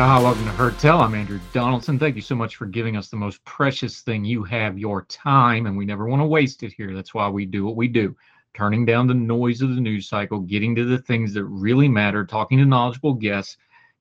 [0.00, 1.00] Ah, welcome to Heard Tell.
[1.00, 1.98] I'm Andrew Donaldson.
[1.98, 5.66] Thank you so much for giving us the most precious thing you have, your time,
[5.66, 6.94] and we never want to waste it here.
[6.94, 8.14] That's why we do what we do.
[8.54, 12.24] Turning down the noise of the news cycle, getting to the things that really matter,
[12.24, 13.56] talking to knowledgeable guests,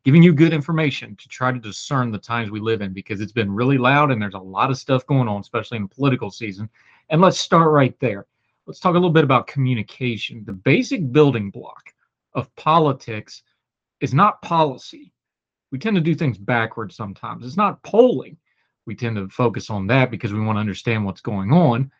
[0.05, 3.31] giving you good information to try to discern the times we live in because it's
[3.31, 6.29] been really loud and there's a lot of stuff going on, especially in the political
[6.29, 6.69] season.
[7.09, 8.27] And let's start right there.
[8.67, 10.43] Let's talk a little bit about communication.
[10.45, 11.91] The basic building block
[12.35, 13.41] of politics
[13.99, 15.11] is not policy.
[15.71, 17.45] We tend to do things backwards sometimes.
[17.45, 18.37] It's not polling.
[18.85, 21.91] We tend to focus on that because we want to understand what's going on.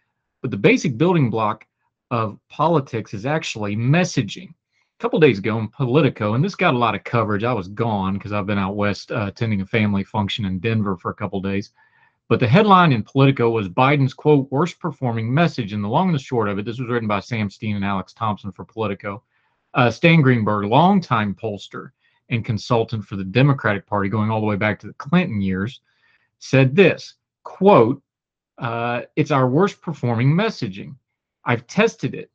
[0.42, 1.66] But the basic building block
[2.12, 4.50] of politics is actually messaging.
[4.50, 7.44] A couple days ago in Politico, and this got a lot of coverage.
[7.44, 10.96] I was gone because I've been out west uh, attending a family function in Denver
[10.96, 11.72] for a couple days.
[12.30, 15.74] But the headline in Politico was Biden's quote worst performing message.
[15.74, 17.86] And the long and the short of it, this was written by Sam Stein and
[17.86, 19.24] Alex Thompson for Politico.
[19.74, 21.92] Uh, Stan Greenberg, longtime pollster
[22.30, 25.82] and consultant for the Democratic Party, going all the way back to the Clinton years,
[26.40, 28.02] said this quote,
[28.58, 30.96] uh, it's our worst performing messaging.
[31.46, 32.30] I've tested it.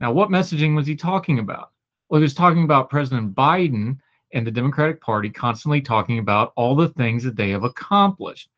[0.00, 1.70] Now, what messaging was he talking about?
[2.08, 3.98] Well, he was talking about President Biden
[4.32, 8.48] and the Democratic Party constantly talking about all the things that they have accomplished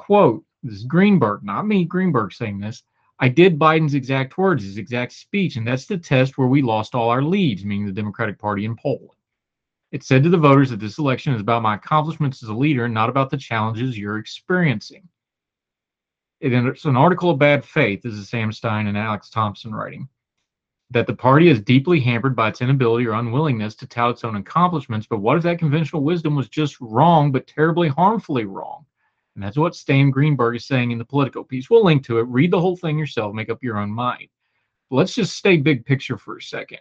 [0.00, 2.82] quote, this is Greenberg, not me, Greenberg saying this.
[3.18, 6.94] I did Biden's exact words, his exact speech, and that's the test where we lost
[6.94, 9.10] all our leads, meaning the Democratic Party in polling.
[9.92, 12.88] It said to the voters that this election is about my accomplishments as a leader,
[12.88, 15.08] not about the challenges you're experiencing.
[16.40, 18.02] It's an article of bad faith.
[18.02, 20.08] This is Sam Stein and Alex Thompson writing
[20.92, 24.36] that the party is deeply hampered by its inability or unwillingness to tout its own
[24.36, 25.06] accomplishments.
[25.08, 28.86] But what if that conventional wisdom was just wrong, but terribly harmfully wrong?
[29.34, 31.70] And that's what Stan Greenberg is saying in the Politico piece.
[31.70, 32.26] We'll link to it.
[32.26, 34.28] Read the whole thing yourself, make up your own mind.
[34.90, 36.80] Let's just stay big picture for a second.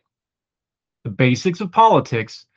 [1.04, 2.48] The basics of politics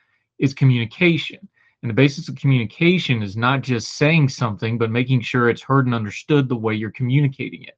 [0.43, 1.47] is communication.
[1.81, 5.85] And the basis of communication is not just saying something, but making sure it's heard
[5.85, 7.77] and understood the way you're communicating it.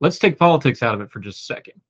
[0.00, 1.80] Let's take politics out of it for just a second.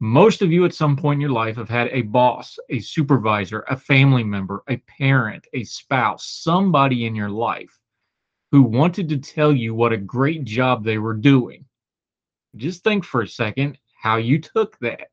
[0.00, 3.64] Most of you at some point in your life have had a boss, a supervisor,
[3.68, 7.80] a family member, a parent, a spouse, somebody in your life
[8.52, 11.64] who wanted to tell you what a great job they were doing.
[12.56, 15.08] Just think for a second how you took that.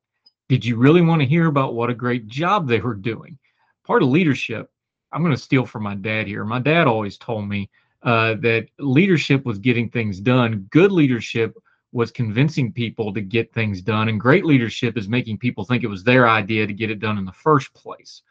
[0.49, 3.37] Did you really want to hear about what a great job they were doing?
[3.85, 4.71] Part of leadership,
[5.11, 6.43] I'm going to steal from my dad here.
[6.43, 7.69] My dad always told me
[8.03, 10.67] uh, that leadership was getting things done.
[10.71, 11.55] Good leadership
[11.91, 14.09] was convincing people to get things done.
[14.09, 17.17] And great leadership is making people think it was their idea to get it done
[17.17, 18.23] in the first place.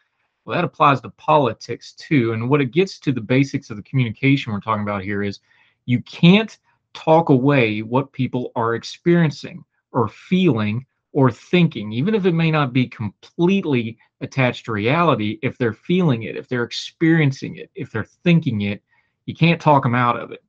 [0.45, 2.33] Well, that applies to politics too.
[2.33, 5.41] And what it gets to the basics of the communication we're talking about here is
[5.87, 6.59] you can't
[6.93, 12.73] talk away what people are experiencing or feeling or thinking, even if it may not
[12.73, 15.39] be completely attached to reality.
[15.43, 18.83] If they're feeling it, if they're experiencing it, if they're thinking it,
[19.27, 20.43] you can't talk them out of it.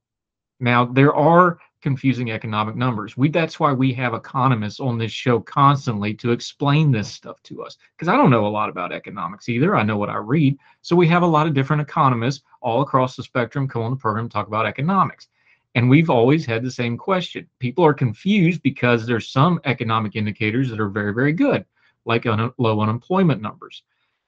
[0.59, 3.15] Now, there are confusing economic numbers.
[3.15, 7.61] We that's why we have economists on this show constantly to explain this stuff to
[7.61, 9.75] us because I don't know a lot about economics either.
[9.75, 10.57] I know what I read.
[10.81, 13.97] So we have a lot of different economists all across the spectrum come on the
[13.97, 15.27] program talk about economics.
[15.75, 17.47] And we've always had the same question.
[17.59, 21.65] People are confused because there's some economic indicators that are very very good,
[22.05, 23.83] like un- low unemployment numbers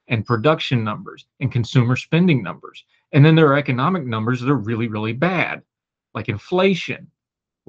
[0.08, 2.84] and production numbers and consumer spending numbers.
[3.12, 5.62] And then there are economic numbers that are really really bad,
[6.14, 7.10] like inflation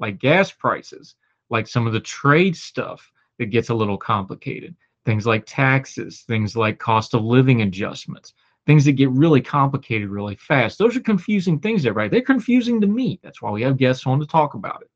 [0.00, 1.14] like gas prices,
[1.50, 4.74] like some of the trade stuff that gets a little complicated,
[5.04, 8.34] things like taxes, things like cost of living adjustments,
[8.66, 10.78] things that get really complicated really fast.
[10.78, 12.08] Those are confusing things, everybody.
[12.08, 13.18] They're confusing to me.
[13.22, 14.90] That's why we have guests on to talk about it.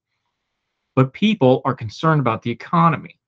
[0.95, 3.19] But people are concerned about the economy.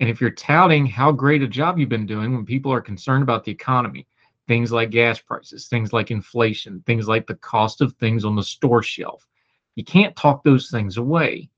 [0.00, 3.22] And if you're touting how great a job you've been doing when people are concerned
[3.22, 4.06] about the economy,
[4.46, 8.42] things like gas prices, things like inflation, things like the cost of things on the
[8.42, 9.26] store shelf,
[9.74, 11.48] you can't talk those things away.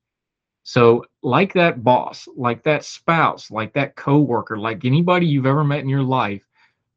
[0.63, 5.81] So, like that boss, like that spouse, like that coworker, like anybody you've ever met
[5.81, 6.48] in your life,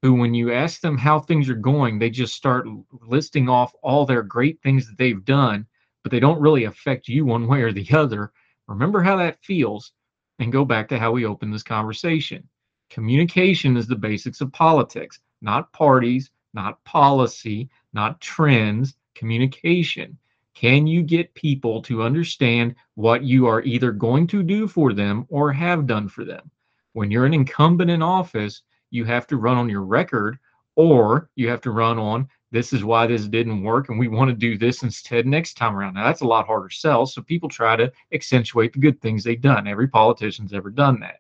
[0.02, 2.68] who, when you ask them how things are going, they just start
[3.02, 5.66] listing off all their great things that they've done,
[6.04, 8.32] but they don't really affect you one way or the other.
[8.68, 9.92] Remember how that feels
[10.40, 12.48] and go back to how we opened this conversation.
[12.90, 20.18] Communication is the basics of politics, not parties, not policy, not trends, communication
[20.56, 25.26] Can you get people to understand what you are either going to do for them
[25.30, 26.50] or have done for them?
[26.94, 30.38] When you're an incumbent in office, you have to run on your record
[30.76, 34.30] or you have to run on this is why this didn't work and we want
[34.30, 35.94] to do this instead next time around.
[35.94, 37.06] Now that's a lot harder sell.
[37.06, 39.68] So people try to accentuate the good things they've done.
[39.68, 41.20] Every politician's ever done that.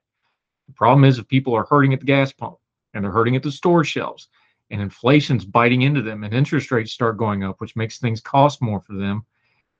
[0.67, 2.57] The problem is if people are hurting at the gas pump
[2.93, 4.27] and they're hurting at the store shelves
[4.69, 8.61] and inflation's biting into them and interest rates start going up, which makes things cost
[8.61, 9.25] more for them.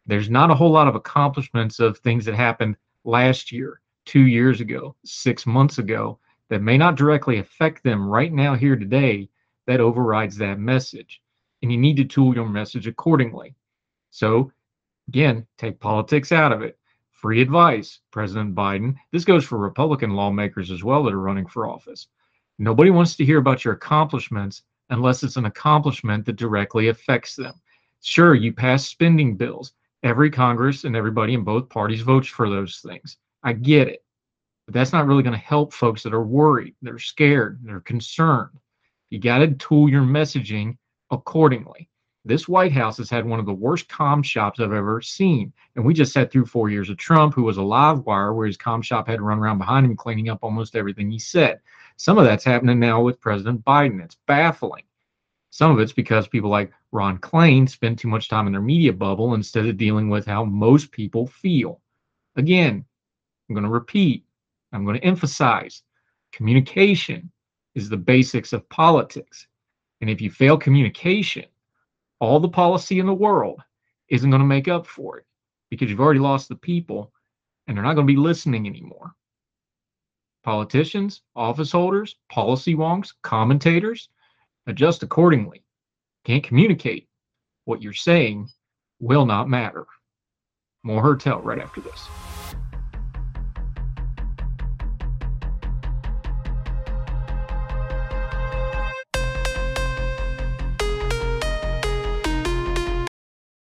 [0.05, 4.61] There's not a whole lot of accomplishments of things that happened last year, two years
[4.61, 6.17] ago, six months ago
[6.51, 9.30] that may not directly affect them right now, here today,
[9.68, 11.21] that overrides that message.
[11.62, 13.56] And you need to tool your message accordingly.
[14.09, 14.51] So,
[15.07, 16.77] again, take politics out of it.
[17.13, 18.95] Free advice, President Biden.
[19.13, 22.07] This goes for Republican lawmakers as well that are running for office.
[22.59, 27.53] Nobody wants to hear about your accomplishments unless it's an accomplishment that directly affects them.
[28.01, 29.71] Sure, you pass spending bills.
[30.03, 33.15] Every Congress and everybody in both parties votes for those things.
[33.42, 34.03] I get it.
[34.66, 38.58] But that's not really going to help folks that are worried, they're scared, they're concerned.
[39.10, 40.78] You got to tool your messaging
[41.10, 41.90] accordingly.
[42.24, 45.52] This White House has had one of the worst com shops I've ever seen.
[45.75, 48.46] And we just sat through four years of Trump, who was a live wire where
[48.46, 51.60] his com shop had to run around behind him cleaning up almost everything he said.
[51.98, 54.04] Some of that's happening now with President Biden.
[54.04, 54.84] It's baffling.
[55.50, 58.94] Some of it's because people like Ron Klain spend too much time in their media
[58.94, 61.81] bubble instead of dealing with how most people feel.
[62.36, 62.86] Again,
[63.50, 64.25] I'm going to repeat,
[64.71, 65.83] I'm going to emphasize
[66.31, 67.31] communication
[67.75, 69.47] is the basics of politics.
[70.01, 71.45] And if you fail communication,
[72.19, 73.62] all the policy in the world
[74.09, 75.25] isn't going to make up for it
[75.69, 77.12] because you've already lost the people
[77.68, 79.13] and they're not going to be listening anymore
[80.44, 84.09] politicians, office holders, policy wonks, commentators,
[84.67, 85.63] adjust accordingly.
[86.25, 87.07] Can't communicate.
[87.65, 88.50] What you're saying
[89.00, 89.85] will not matter.
[90.83, 92.31] More Heard Tell right after this.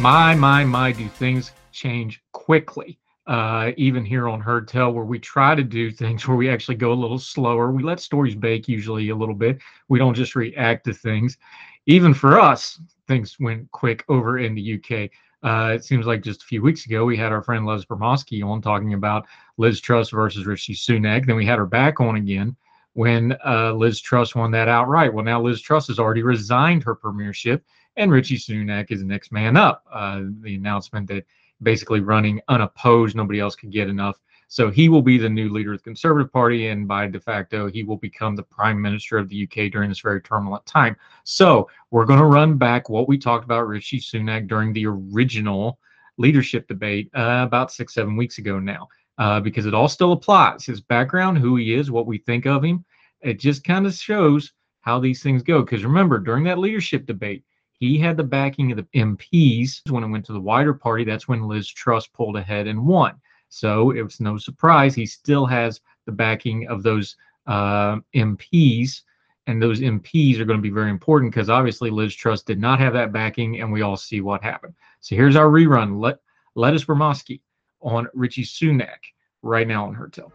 [0.00, 2.98] My, my, my, do things change quickly.
[3.28, 6.74] Uh, even here on Heard Tell, where we try to do things where we actually
[6.74, 7.70] go a little slower.
[7.70, 9.58] We let stories bake usually a little bit.
[9.88, 11.38] We don't just react to things.
[11.86, 15.10] Even for us, things went quick over in the UK.
[15.44, 18.44] Uh, it seems like just a few weeks ago, we had our friend Les Bermosky
[18.44, 19.26] on talking about
[19.58, 21.24] Liz Truss versus Rishi Sunak.
[21.24, 22.56] Then we had her back on again
[22.94, 25.14] when uh, Liz Truss won that outright.
[25.14, 27.64] Well, now Liz Truss has already resigned her premiership
[27.96, 29.84] and Rishi Sunak is the next man up.
[29.92, 31.24] Uh, the announcement that
[31.62, 34.18] basically running unopposed, nobody else could get enough.
[34.48, 37.68] So he will be the new leader of the Conservative Party, and by de facto,
[37.68, 40.96] he will become the Prime Minister of the UK during this very turbulent time.
[41.24, 45.78] So we're going to run back what we talked about Rishi Sunak during the original
[46.18, 50.64] leadership debate uh, about six, seven weeks ago now, uh, because it all still applies.
[50.64, 52.84] His background, who he is, what we think of him,
[53.22, 55.62] it just kind of shows how these things go.
[55.62, 57.42] Because remember, during that leadership debate,
[57.78, 59.80] he had the backing of the MPs.
[59.90, 63.20] When it went to the wider party, that's when Liz Truss pulled ahead and won.
[63.48, 67.16] So it was no surprise he still has the backing of those
[67.46, 69.02] uh, MPs.
[69.46, 72.80] And those MPs are going to be very important because obviously Liz Truss did not
[72.80, 74.74] have that backing, and we all see what happened.
[75.00, 76.00] So here's our rerun.
[76.00, 76.18] Let
[76.54, 77.40] Lettuce Bermosky
[77.82, 79.00] on Rishi Sunak
[79.42, 80.32] right now on Heard Tell.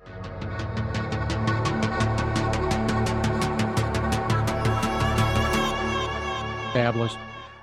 [6.67, 7.17] Established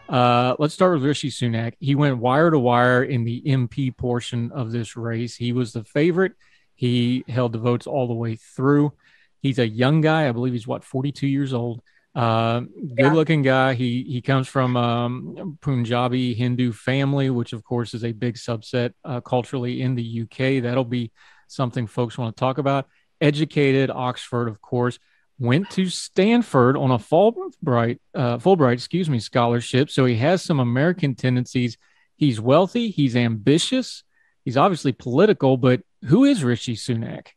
[0.08, 1.74] uh, let's start with Rishi Sunak.
[1.80, 5.36] He went wire to wire in the MP portion of this race.
[5.36, 6.32] He was the favorite.
[6.74, 8.92] He held the votes all the way through.
[9.40, 10.28] He's a young guy.
[10.28, 11.82] I believe he's what 42 years old.
[12.14, 12.62] Uh,
[12.94, 13.74] good looking guy.
[13.74, 18.94] He he comes from um, Punjabi Hindu family, which of course is a big subset
[19.04, 20.62] uh, culturally in the UK.
[20.62, 21.12] That'll be
[21.46, 22.86] something folks want to talk about.
[23.20, 24.98] Educated, Oxford, of course.
[25.38, 29.90] Went to Stanford on a Fulbright, uh, Fulbright, excuse me, scholarship.
[29.90, 31.76] So he has some American tendencies.
[32.16, 32.90] He's wealthy.
[32.90, 34.02] He's ambitious.
[34.44, 35.56] He's obviously political.
[35.56, 37.28] But who is Rishi Sunak?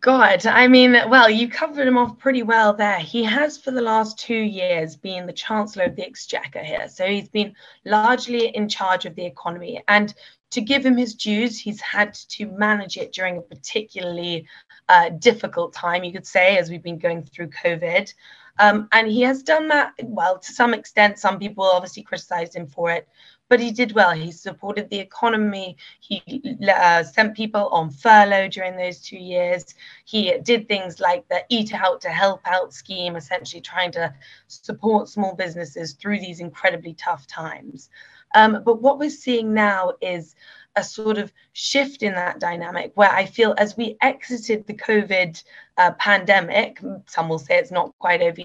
[0.00, 2.98] God, I mean, well, you covered him off pretty well there.
[2.98, 6.88] He has, for the last two years, been the Chancellor of the Exchequer here.
[6.88, 9.82] So he's been largely in charge of the economy.
[9.88, 10.14] And
[10.50, 14.46] to give him his dues, he's had to manage it during a particularly
[14.88, 18.12] uh, difficult time, you could say, as we've been going through COVID.
[18.58, 21.18] Um, and he has done that well to some extent.
[21.18, 23.08] Some people obviously criticized him for it,
[23.48, 24.10] but he did well.
[24.10, 25.76] He supported the economy.
[26.00, 29.64] He uh, sent people on furlough during those two years.
[30.04, 34.12] He did things like the Eat Out to Help Out scheme, essentially trying to
[34.48, 37.88] support small businesses through these incredibly tough times.
[38.34, 40.34] Um, but what we're seeing now is
[40.76, 45.42] a sort of shift in that dynamic where I feel as we exited the COVID
[45.76, 48.42] uh, pandemic, some will say it's not quite over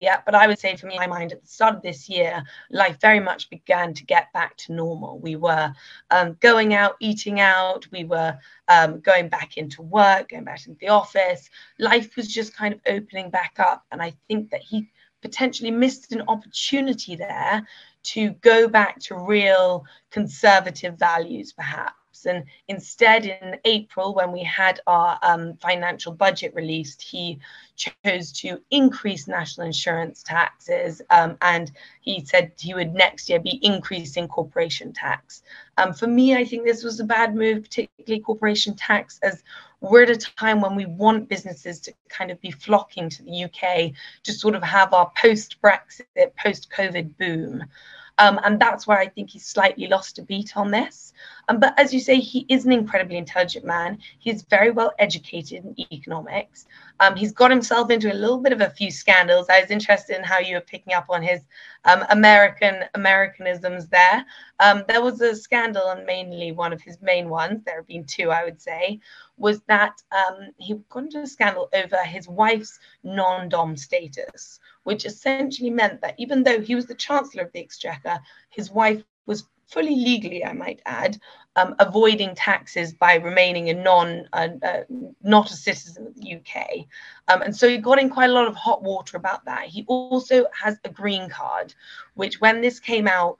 [0.00, 2.42] yet, but I would say for me, my mind at the start of this year,
[2.70, 5.18] life very much began to get back to normal.
[5.18, 5.72] We were
[6.10, 8.36] um, going out, eating out, we were
[8.68, 11.48] um, going back into work, going back into the office.
[11.78, 13.84] Life was just kind of opening back up.
[13.90, 14.90] And I think that he
[15.22, 17.66] potentially missed an opportunity there
[18.04, 21.96] to go back to real conservative values, perhaps.
[22.26, 27.40] And instead, in April, when we had our um, financial budget released, he
[27.76, 31.02] chose to increase national insurance taxes.
[31.10, 35.42] Um, and he said he would next year be increasing corporation tax.
[35.78, 39.42] Um, for me, I think this was a bad move, particularly corporation tax, as
[39.82, 43.44] we're at a time when we want businesses to kind of be flocking to the
[43.44, 47.64] UK to sort of have our post Brexit, post COVID boom.
[48.18, 51.12] Um, and that's where I think he's slightly lost a beat on this.
[51.48, 53.98] Um, but as you say, he is an incredibly intelligent man.
[54.18, 56.66] He's very well educated in economics.
[57.02, 59.48] Um, he's got himself into a little bit of a few scandals.
[59.48, 61.40] I was interested in how you were picking up on his
[61.84, 64.24] um, American Americanisms there.
[64.60, 67.64] Um, there was a scandal, and mainly one of his main ones.
[67.64, 69.00] There have been two, I would say,
[69.36, 75.70] was that um, he got into a scandal over his wife's non-dom status, which essentially
[75.70, 79.96] meant that even though he was the Chancellor of the Exchequer, his wife was fully
[79.96, 81.18] legally, I might add,
[81.56, 84.82] um, avoiding taxes by remaining a non, uh, uh,
[85.22, 86.86] not a citizen of the UK.
[87.28, 89.66] Um, and so he got in quite a lot of hot water about that.
[89.66, 91.74] He also has a green card,
[92.14, 93.38] which when this came out,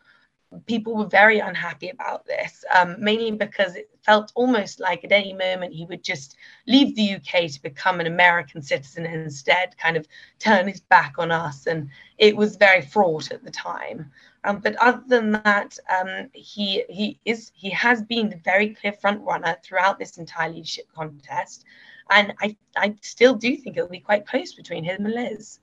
[0.67, 5.33] people were very unhappy about this, um, mainly because it felt almost like at any
[5.33, 6.37] moment he would just
[6.67, 10.07] leave the UK to become an American citizen and instead kind of
[10.39, 11.67] turn his back on us.
[11.67, 14.11] And it was very fraught at the time.
[14.45, 18.93] Um, but other than that, um, he he is he has been the very clear
[18.93, 21.65] front runner throughout this entire leadership contest,
[22.11, 25.61] and I I still do think it'll be quite close between him and Liz.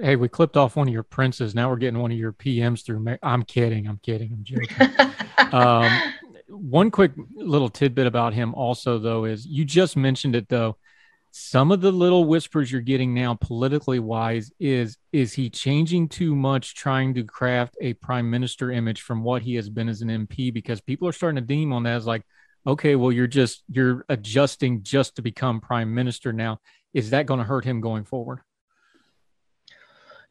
[0.00, 1.54] Hey, we clipped off one of your princes.
[1.54, 3.18] Now we're getting one of your PMs through.
[3.22, 3.86] I'm kidding.
[3.86, 4.32] I'm kidding.
[4.32, 5.12] I'm joking.
[5.52, 6.14] um,
[6.48, 10.78] one quick little tidbit about him, also, though, is you just mentioned it, though.
[11.34, 16.36] Some of the little whispers you're getting now, politically wise, is is he changing too
[16.36, 20.08] much, trying to craft a prime minister image from what he has been as an
[20.08, 20.52] MP?
[20.52, 22.22] Because people are starting to deem on that as like,
[22.66, 26.60] okay, well, you're just you're adjusting just to become prime minister now.
[26.92, 28.40] Is that going to hurt him going forward?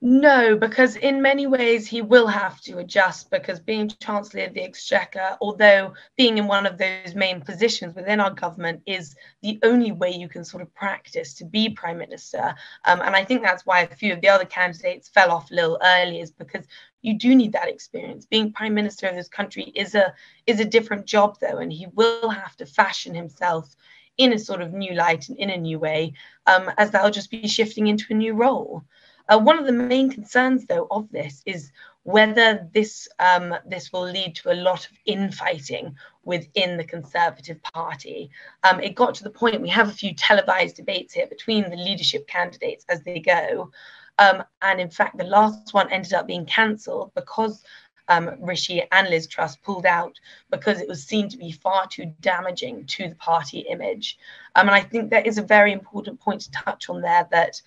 [0.04, 4.64] No, because in many ways he will have to adjust because being Chancellor of the
[4.64, 9.92] Exchequer, although being in one of those main positions within our government is the only
[9.92, 12.56] way you can sort of practice to be Prime Minister.
[12.86, 15.54] Um, and I think that's why a few of the other candidates fell off a
[15.54, 16.66] little early, is because
[17.04, 18.26] you do need that experience.
[18.26, 20.16] Being Prime Minister of this country is a
[20.48, 23.76] is a different job though, and he will have to fashion himself
[24.18, 26.14] in a sort of new light and in a new way,
[26.48, 28.84] um, as that'll just be shifting into a new role.
[29.30, 31.72] Uh, one of the main concerns, though, of this is
[32.04, 38.32] whether this um, this will lead to a lot of infighting within the Conservative Party.
[38.64, 41.76] Um, it got to the point we have a few televised debates here between the
[41.76, 43.72] leadership candidates as they go,
[44.18, 47.64] um, and in fact, the last one ended up being cancelled because.
[48.08, 52.14] Um, Rishi and Liz Truss pulled out because it was seen to be far too
[52.20, 54.18] damaging to the party image.
[54.56, 57.62] Um, and I think that is a very important point to touch on there that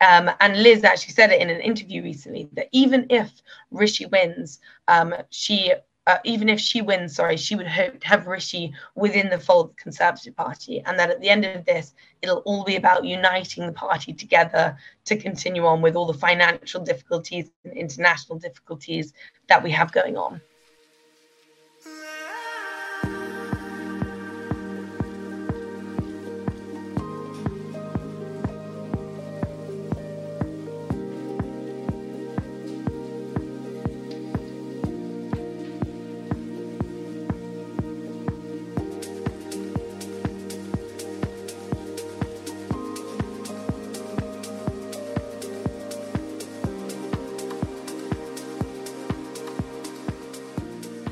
[0.00, 3.30] um, and Liz actually said it in an interview recently that even if
[3.70, 5.74] Rishi wins, um, she
[6.06, 9.66] uh, even if she wins, sorry, she would hope to have Rishi within the fold
[9.66, 13.04] of the Conservative Party, and that at the end of this, it'll all be about
[13.04, 19.12] uniting the party together to continue on with all the financial difficulties and international difficulties
[19.48, 20.40] that we have going on.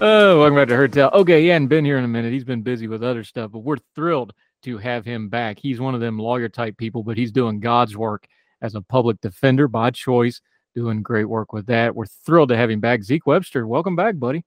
[0.01, 1.11] Oh, welcome back to Heard Tell.
[1.11, 2.33] Okay, he hadn't been here in a minute.
[2.33, 5.59] He's been busy with other stuff, but we're thrilled to have him back.
[5.59, 8.29] He's one of them lawyer type people, but he's doing God's work
[8.63, 10.41] as a public defender by choice,
[10.77, 11.97] doing great work with that.
[11.97, 13.03] We're thrilled to have him back.
[13.03, 14.45] Zeke Webster, welcome back, buddy.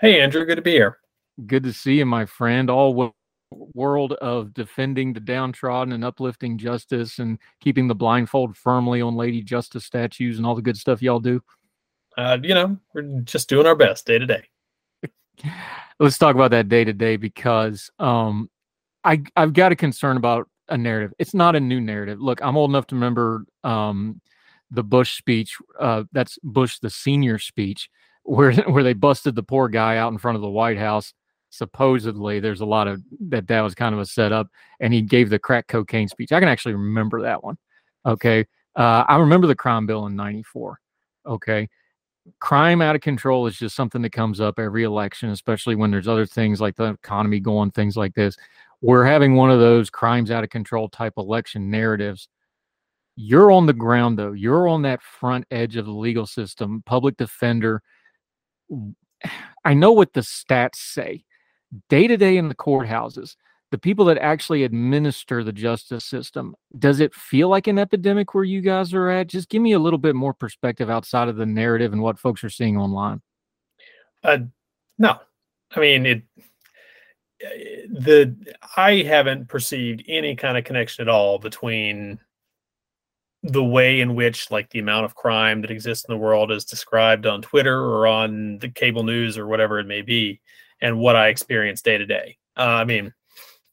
[0.00, 0.96] Hey, Andrew, good to be here.
[1.46, 2.70] Good to see you, my friend.
[2.70, 3.12] All w-
[3.50, 9.42] world of defending the downtrodden and uplifting justice and keeping the blindfold firmly on Lady
[9.42, 11.42] Justice statues and all the good stuff y'all do.
[12.16, 14.44] Uh, you know, we're just doing our best day to day
[16.00, 18.50] let's talk about that day to day because um,
[19.04, 21.14] I I've got a concern about a narrative.
[21.18, 22.20] It's not a new narrative.
[22.20, 24.20] Look, I'm old enough to remember um,
[24.70, 25.56] the Bush speech.
[25.78, 27.88] Uh, that's Bush the senior speech
[28.22, 31.14] where where they busted the poor guy out in front of the White House.
[31.50, 33.48] Supposedly, there's a lot of that.
[33.48, 34.48] That was kind of a setup,
[34.80, 36.30] and he gave the crack cocaine speech.
[36.30, 37.56] I can actually remember that one.
[38.04, 38.44] Okay,
[38.76, 40.78] uh, I remember the crime bill in '94.
[41.24, 41.68] Okay,
[42.40, 46.08] crime out of control is just something that comes up every election, especially when there's
[46.08, 48.36] other things like the economy going, things like this.
[48.80, 52.28] We're having one of those crimes out of control type election narratives.
[53.16, 54.32] You're on the ground, though.
[54.32, 57.82] You're on that front edge of the legal system, public defender.
[59.64, 61.24] I know what the stats say.
[61.88, 63.34] Day to day in the courthouses,
[63.70, 68.44] the people that actually administer the justice system does it feel like an epidemic where
[68.44, 69.26] you guys are at?
[69.26, 72.42] Just give me a little bit more perspective outside of the narrative and what folks
[72.44, 73.20] are seeing online.
[74.22, 74.38] Uh
[74.98, 75.18] no.
[75.74, 76.22] I mean it
[77.42, 78.34] eh, the
[78.76, 82.18] i haven't perceived any kind of connection at all between
[83.44, 86.64] the way in which like the amount of crime that exists in the world is
[86.64, 90.40] described on twitter or on the cable news or whatever it may be
[90.80, 92.36] and what i experience day to day.
[92.56, 93.12] Uh, i mean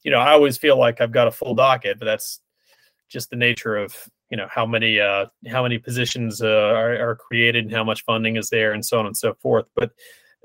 [0.06, 2.40] you know, I always feel like I've got a full docket, but that's
[3.08, 3.92] just the nature of
[4.30, 8.04] you know how many uh, how many positions uh, are, are created and how much
[8.04, 9.66] funding is there and so on and so forth.
[9.74, 9.90] But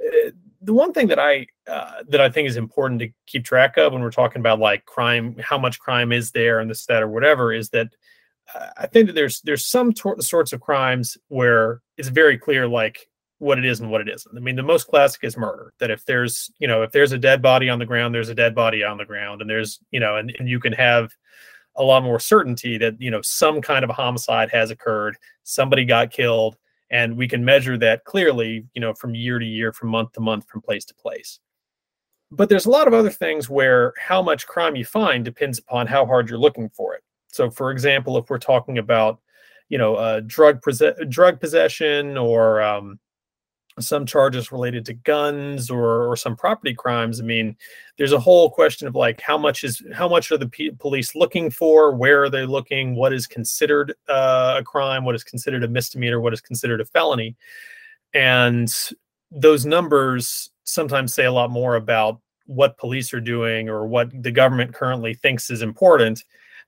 [0.04, 0.32] uh,
[0.63, 3.93] the one thing that I uh, that I think is important to keep track of
[3.93, 7.08] when we're talking about like crime, how much crime is there and this that or
[7.08, 7.89] whatever, is that
[8.56, 12.67] uh, I think that there's there's some tor- sorts of crimes where it's very clear
[12.67, 13.08] like
[13.42, 14.38] what it is and what it isn't.
[14.38, 15.74] I mean, the most classic is murder.
[15.80, 18.36] That if there's, you know, if there's a dead body on the ground, there's a
[18.36, 21.12] dead body on the ground, and there's, you know, and, and you can have
[21.76, 25.86] a lot more certainty that, you know, some kind of a homicide has occurred, somebody
[25.86, 26.56] got killed,
[26.92, 30.20] and we can measure that clearly, you know, from year to year, from month to
[30.20, 31.40] month, from place to place.
[32.30, 35.88] But there's a lot of other things where how much crime you find depends upon
[35.88, 37.02] how hard you're looking for it.
[37.32, 39.20] So, for example, if we're talking about,
[39.70, 40.62] you know, uh, drug
[41.10, 43.00] drug possession or um,
[43.80, 47.56] some charges related to guns or or some property crimes i mean
[48.02, 51.14] there's a whole question of like how much is how much are the p- police
[51.14, 51.94] looking for?
[51.96, 52.96] Where are they looking?
[52.96, 55.06] What is considered uh, a crime?
[55.06, 56.20] What is considered a misdemeanor?
[56.20, 57.36] What is considered a felony?
[58.16, 58.74] And
[59.30, 64.32] those numbers sometimes say a lot more about what police are doing or what the
[64.32, 66.24] government currently thinks is important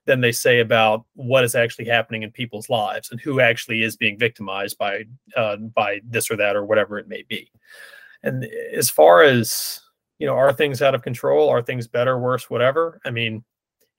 [0.06, 3.96] than they say about what is actually happening in people's lives and who actually is
[3.96, 5.04] being victimized by
[5.36, 7.50] uh, by this or that or whatever it may be.
[8.22, 9.80] And as far as
[10.18, 11.48] you know, are things out of control?
[11.48, 13.00] Are things better, worse, whatever?
[13.04, 13.44] I mean,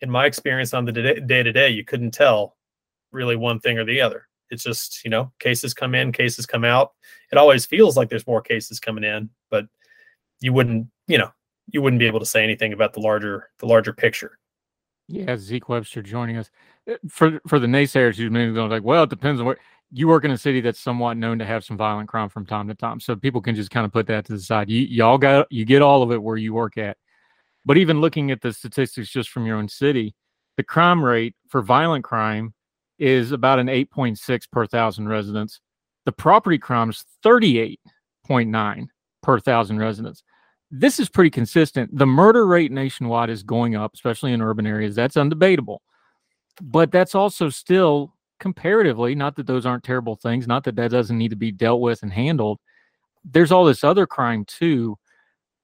[0.01, 2.55] in my experience on the day to day, you couldn't tell
[3.11, 4.27] really one thing or the other.
[4.49, 6.93] It's just you know, cases come in, cases come out.
[7.31, 9.65] It always feels like there's more cases coming in, but
[10.39, 11.31] you wouldn't, you know,
[11.71, 14.37] you wouldn't be able to say anything about the larger the larger picture.
[15.07, 16.49] Yeah, Zeke Webster joining us
[16.89, 19.57] uh, for for the naysayers who maybe going like, well, it depends on where
[19.91, 22.67] you work in a city that's somewhat known to have some violent crime from time
[22.67, 24.69] to time, so people can just kind of put that to the side.
[24.69, 26.97] You y'all got you get all of it where you work at,
[27.65, 30.15] but even looking at the statistics just from your own city,
[30.57, 32.53] the crime rate for violent crime
[32.97, 35.59] is about an 8.6 per thousand residents.
[36.05, 38.87] The property crime is 38.9
[39.21, 40.23] per thousand residents
[40.71, 41.95] this is pretty consistent.
[41.97, 44.95] The murder rate nationwide is going up, especially in urban areas.
[44.95, 45.79] That's undebatable.
[46.61, 51.17] But that's also still comparatively, not that those aren't terrible things, not that that doesn't
[51.17, 52.59] need to be dealt with and handled.
[53.23, 54.97] There's all this other crime too.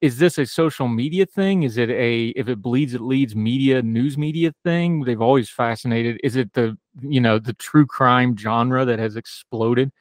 [0.02, 1.64] Is this a social media thing?
[1.64, 5.04] Is it a if it bleeds it leads media news media thing?
[5.04, 6.20] They've always fascinated.
[6.24, 9.92] Is it the you know the true crime genre that has exploded?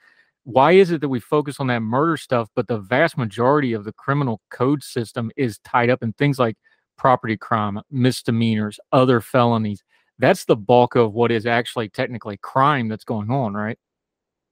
[0.52, 3.84] Why is it that we focus on that murder stuff, but the vast majority of
[3.84, 6.56] the criminal code system is tied up in things like
[6.96, 9.82] property crime, misdemeanors, other felonies?
[10.18, 13.78] That's the bulk of what is actually technically crime that's going on, right?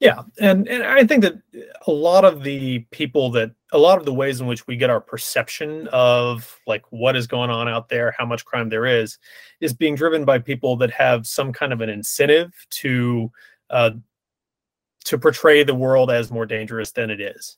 [0.01, 1.35] Yeah, and and I think that
[1.89, 4.91] a lot of the people that a lot of the ways in which we get
[4.91, 9.19] our perception of like what is going on out there, how much crime there is,
[9.61, 13.31] is being driven by people that have some kind of an incentive to
[13.71, 13.91] uh,
[15.05, 17.57] to portray the world as more dangerous than it is.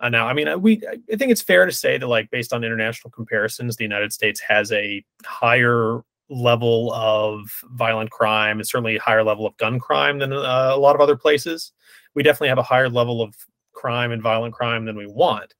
[0.00, 2.52] Uh, now, I mean, uh, we I think it's fair to say that, like, based
[2.52, 7.40] on international comparisons, the United States has a higher level of
[7.72, 11.00] violent crime and certainly a higher level of gun crime than uh, a lot of
[11.00, 11.72] other places.
[12.14, 13.34] We definitely have a higher level of
[13.72, 15.54] crime and violent crime than we want.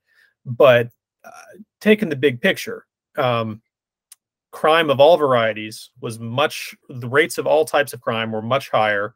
[0.45, 0.89] But
[1.25, 1.31] uh,
[1.81, 3.63] taking the big picture, um,
[4.51, 8.71] crime of all varieties was much, the rates of all types of crime were much
[8.71, 9.15] higher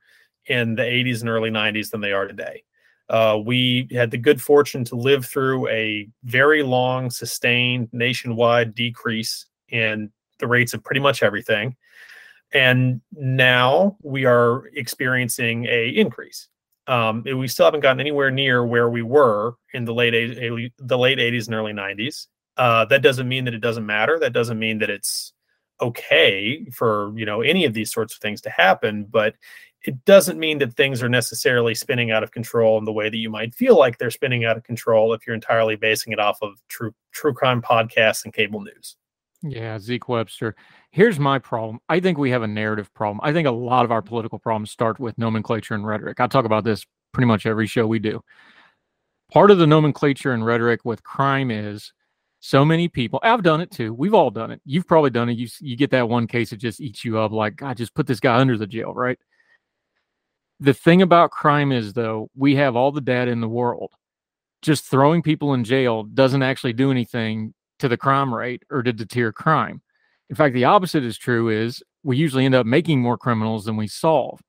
[0.49, 2.63] in the 80s and early 90s than they are today.
[3.09, 9.47] Uh, we had the good fortune to live through a very long, sustained nationwide decrease
[9.69, 11.77] in the rates of pretty much everything,
[12.53, 16.49] and now we are experiencing a increase.
[16.89, 20.13] Um, we still haven't gotten anywhere near where we were in the late
[20.79, 22.27] the late 80s and early 90s.
[22.57, 24.19] Uh, that doesn't mean that it doesn't matter.
[24.19, 25.33] That doesn't mean that it's
[25.81, 29.05] okay for you know any of these sorts of things to happen.
[29.05, 29.35] But
[29.87, 33.17] it doesn't mean that things are necessarily spinning out of control in the way that
[33.17, 36.39] you might feel like they're spinning out of control if you're entirely basing it off
[36.43, 38.97] of true true crime podcasts and cable news.
[39.43, 40.57] Yeah, Zeke Webster.
[40.91, 41.79] Here's my problem.
[41.89, 43.21] I think we have a narrative problem.
[43.23, 46.21] I think a lot of our political problems start with nomenclature and rhetoric.
[46.21, 48.21] I talk about this pretty much every show we do.
[49.33, 51.93] Part of the nomenclature and rhetoric with crime is
[52.41, 53.21] so many people.
[53.23, 53.95] I've done it too.
[53.95, 54.61] We've all done it.
[54.65, 55.37] You've probably done it.
[55.37, 57.31] You you get that one case that just eats you up.
[57.31, 59.19] Like, I just put this guy under the jail, right?
[60.61, 63.93] The thing about crime is, though, we have all the data in the world.
[64.63, 68.93] Just throwing people in jail doesn't actually do anything to the crime rate or to
[68.93, 69.83] deter crime.
[70.31, 73.77] In fact, the opposite is true is we usually end up making more criminals than
[73.77, 74.41] we solve.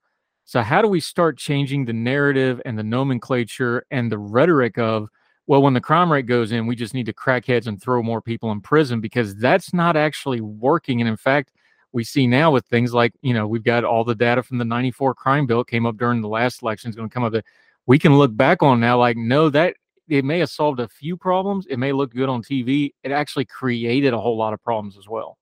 [0.46, 5.10] So how do we start changing the narrative and the nomenclature and the rhetoric of
[5.46, 8.02] well when the crime rate goes in we just need to crack heads and throw
[8.02, 11.52] more people in prison because that's not actually working and in fact
[11.93, 14.65] we see now with things like, you know, we've got all the data from the
[14.65, 17.45] 94 crime bill came up during the last election is going to come up that
[17.86, 19.76] we can look back on now like, no, that
[20.08, 21.65] it may have solved a few problems.
[21.69, 22.93] It may look good on TV.
[23.04, 25.38] It actually created a whole lot of problems as well.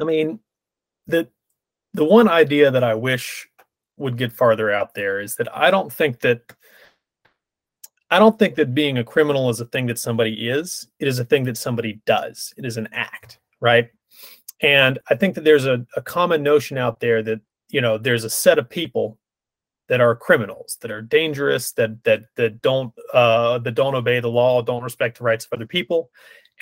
[0.00, 0.40] I mean,
[1.06, 1.28] the
[1.92, 3.48] the one idea that I wish
[3.96, 6.40] would get farther out there is that I don't think that
[8.10, 10.88] I don't think that being a criminal is a thing that somebody is.
[10.98, 12.52] It is a thing that somebody does.
[12.56, 13.90] It is an act, right?
[14.62, 18.24] And I think that there's a, a common notion out there that, you know, there's
[18.24, 19.18] a set of people
[19.88, 24.28] that are criminals, that are dangerous, that that that don't uh, that don't obey the
[24.28, 26.10] law, don't respect the rights of other people,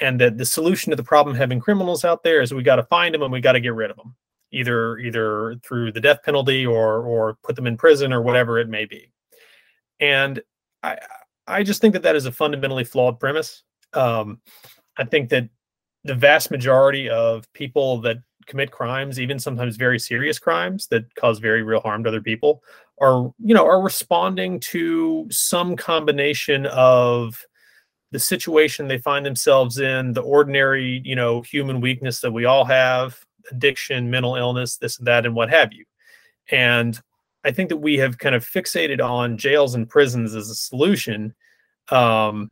[0.01, 2.85] and that the solution to the problem having criminals out there is we got to
[2.85, 4.15] find them and we got to get rid of them,
[4.51, 8.69] either either through the death penalty or or put them in prison or whatever it
[8.69, 9.13] may be.
[10.01, 10.41] And
[10.83, 10.99] I
[11.47, 13.63] I just think that that is a fundamentally flawed premise.
[13.93, 14.41] Um,
[14.97, 15.49] I think that
[16.09, 18.17] the vast majority of people that
[18.47, 22.63] commit crimes, even sometimes very serious crimes that cause very real harm to other people,
[23.01, 27.41] are you know are responding to some combination of
[28.11, 32.65] the situation they find themselves in, the ordinary you know human weakness that we all
[32.65, 33.21] have,
[33.53, 35.85] addiction, mental illness, this and that, and what have you.
[36.51, 36.99] And
[37.45, 41.35] I think that we have kind of fixated on jails and prisons as a solution.
[41.91, 42.51] Um,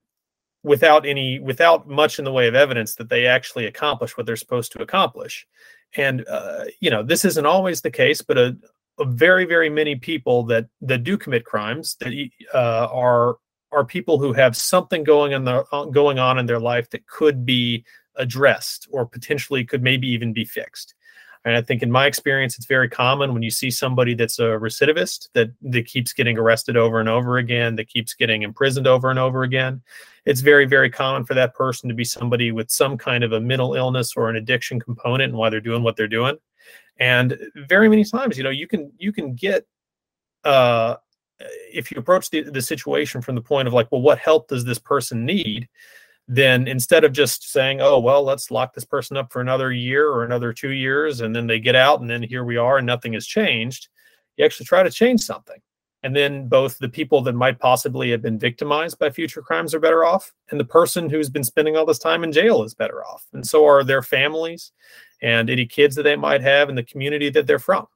[0.66, 4.34] without any without much in the way of evidence that they actually accomplish what they're
[4.34, 5.46] supposed to accomplish.
[5.96, 8.56] And uh, you know this isn't always the case but a,
[8.98, 12.12] a, very very many people that that do commit crimes that
[12.52, 13.36] uh, are
[13.70, 17.06] are people who have something going on the uh, going on in their life that
[17.06, 17.84] could be
[18.16, 20.95] addressed or potentially could maybe even be fixed
[21.46, 24.58] and I think in my experience, it's very common when you see somebody that's a
[24.58, 29.10] recidivist that, that keeps getting arrested over and over again, that keeps getting imprisoned over
[29.10, 29.80] and over again.
[30.24, 33.40] It's very, very common for that person to be somebody with some kind of a
[33.40, 36.36] mental illness or an addiction component and why they're doing what they're doing.
[36.98, 39.68] And very many times, you know, you can you can get
[40.42, 40.96] uh
[41.72, 44.64] if you approach the, the situation from the point of like, well, what help does
[44.64, 45.68] this person need?
[46.28, 50.08] Then instead of just saying, oh, well, let's lock this person up for another year
[50.08, 52.86] or another two years, and then they get out, and then here we are, and
[52.86, 53.88] nothing has changed,
[54.36, 55.60] you actually try to change something.
[56.02, 59.80] And then both the people that might possibly have been victimized by future crimes are
[59.80, 63.04] better off, and the person who's been spending all this time in jail is better
[63.04, 63.26] off.
[63.32, 64.72] And so are their families
[65.22, 67.86] and any kids that they might have in the community that they're from.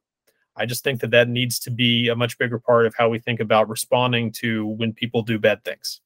[0.56, 3.18] I just think that that needs to be a much bigger part of how we
[3.18, 6.00] think about responding to when people do bad things.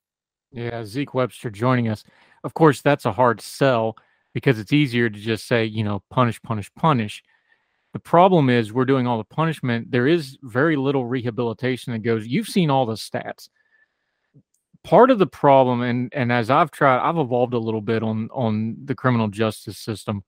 [0.55, 2.05] Yeah, Zeke Webster joining us.
[2.45, 3.97] Of course, that's a hard sell
[4.35, 7.25] because it's easier to just say, you know, punish, punish, punish.
[7.93, 9.90] The problem is we're doing all the punishment.
[9.90, 12.27] There is very little rehabilitation that goes.
[12.27, 13.49] You've seen all the stats.
[14.85, 18.29] Part of the problem, and and as I've tried, I've evolved a little bit on
[18.33, 20.23] on the criminal justice system.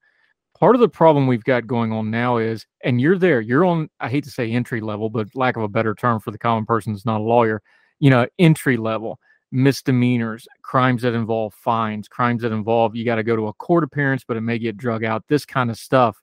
[0.59, 3.91] Part of the problem we've got going on now is, and you're there, you're on.
[4.01, 6.65] I hate to say entry level, but lack of a better term for the common
[6.65, 7.62] person is not a lawyer.
[8.01, 9.21] You know, entry level
[9.53, 13.85] misdemeanors, crimes that involve fines, crimes that involve you got to go to a court
[13.85, 16.21] appearance, but it may get drug out, this kind of stuff.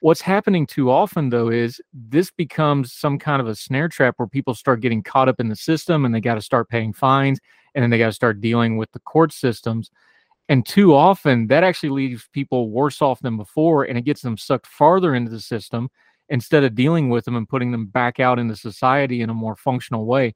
[0.00, 4.28] What's happening too often, though, is this becomes some kind of a snare trap where
[4.28, 7.38] people start getting caught up in the system and they got to start paying fines
[7.74, 9.90] and then they got to start dealing with the court systems.
[10.48, 14.38] And too often, that actually leaves people worse off than before and it gets them
[14.38, 15.90] sucked farther into the system
[16.30, 19.56] instead of dealing with them and putting them back out into society in a more
[19.56, 20.34] functional way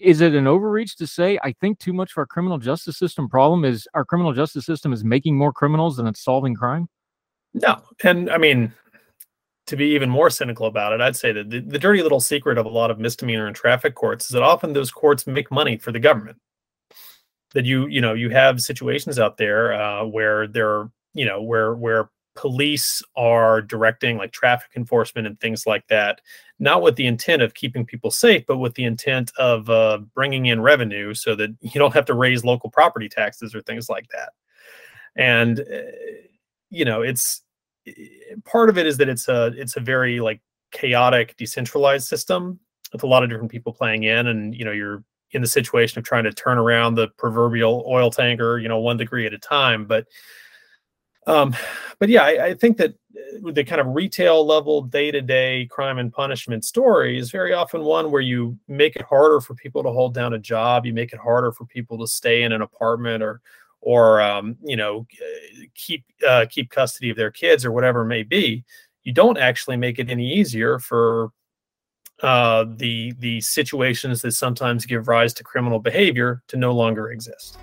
[0.00, 3.28] is it an overreach to say I think too much of our criminal justice system
[3.28, 6.88] problem is our criminal justice system is making more criminals than it's solving crime?
[7.54, 7.80] No.
[8.04, 8.72] And I mean,
[9.66, 12.58] to be even more cynical about it, I'd say that the, the dirty little secret
[12.58, 15.76] of a lot of misdemeanor and traffic courts is that often those courts make money
[15.76, 16.38] for the government.
[17.54, 21.74] That you, you know, you have situations out there uh, where there, you know, where
[21.74, 26.20] where police are directing like traffic enforcement and things like that,
[26.58, 30.46] not with the intent of keeping people safe, but with the intent of uh, bringing
[30.46, 34.08] in revenue so that you don't have to raise local property taxes or things like
[34.08, 34.30] that.
[35.16, 35.92] And, uh,
[36.70, 37.42] you know, it's
[38.44, 40.40] part of it is that it's a, it's a very like
[40.72, 42.58] chaotic, decentralized system
[42.92, 44.26] with a lot of different people playing in.
[44.26, 48.10] And, you know, you're in the situation of trying to turn around the proverbial oil
[48.10, 49.84] tanker, you know, one degree at a time.
[49.86, 50.06] But,
[51.28, 51.54] um,
[51.98, 55.66] but yeah, I, I, think that uh, the kind of retail level day to day
[55.70, 59.82] crime and punishment story is very often one where you make it harder for people
[59.82, 62.62] to hold down a job, you make it harder for people to stay in an
[62.62, 63.40] apartment or
[63.80, 65.06] or um, you know
[65.74, 68.64] keep uh, keep custody of their kids or whatever it may be.
[69.04, 71.30] You don't actually make it any easier for
[72.22, 77.58] uh, the the situations that sometimes give rise to criminal behavior to no longer exist.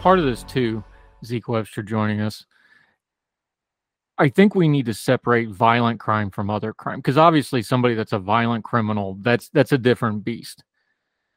[0.00, 0.84] Part of this too,
[1.24, 2.44] Zeke Webster joining us.
[4.18, 8.12] I think we need to separate violent crime from other crime because obviously somebody that's
[8.12, 10.62] a violent criminal that's that's a different beast.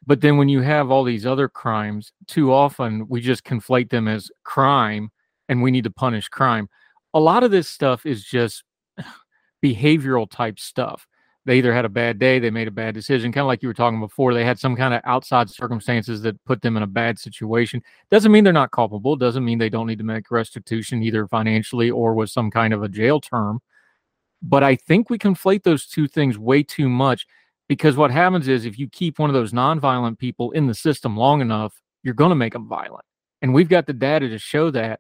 [0.06, 4.08] But then when you have all these other crimes, too often we just conflate them
[4.08, 5.10] as crime
[5.50, 6.70] and we need to punish crime.
[7.14, 8.64] A lot of this stuff is just
[9.64, 11.08] behavioral type stuff
[11.48, 13.70] they either had a bad day, they made a bad decision, kind of like you
[13.70, 14.34] were talking before.
[14.34, 17.82] They had some kind of outside circumstances that put them in a bad situation.
[18.12, 19.16] Doesn't mean they're not culpable.
[19.16, 22.84] Doesn't mean they don't need to make restitution either financially or with some kind of
[22.84, 23.62] a jail term.
[24.42, 27.26] But I think we conflate those two things way too much
[27.70, 31.16] because what happens is if you keep one of those nonviolent people in the system
[31.16, 33.06] long enough, you're going to make them violent.
[33.42, 35.00] And we've got the data to show that.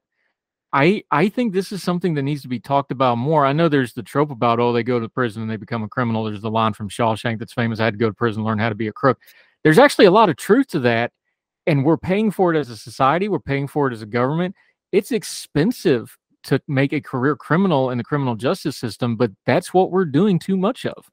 [0.73, 3.45] I I think this is something that needs to be talked about more.
[3.45, 5.89] I know there's the trope about oh they go to prison and they become a
[5.89, 6.25] criminal.
[6.25, 7.79] There's the line from Shawshank that's famous.
[7.79, 9.19] I had to go to prison, learn how to be a crook.
[9.63, 11.11] There's actually a lot of truth to that,
[11.65, 13.29] and we're paying for it as a society.
[13.29, 14.55] We're paying for it as a government.
[14.91, 19.91] It's expensive to make a career criminal in the criminal justice system, but that's what
[19.91, 21.09] we're doing too much of.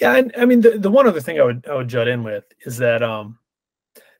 [0.00, 2.24] Yeah, and I mean the, the one other thing I would I would jut in
[2.24, 3.38] with is that um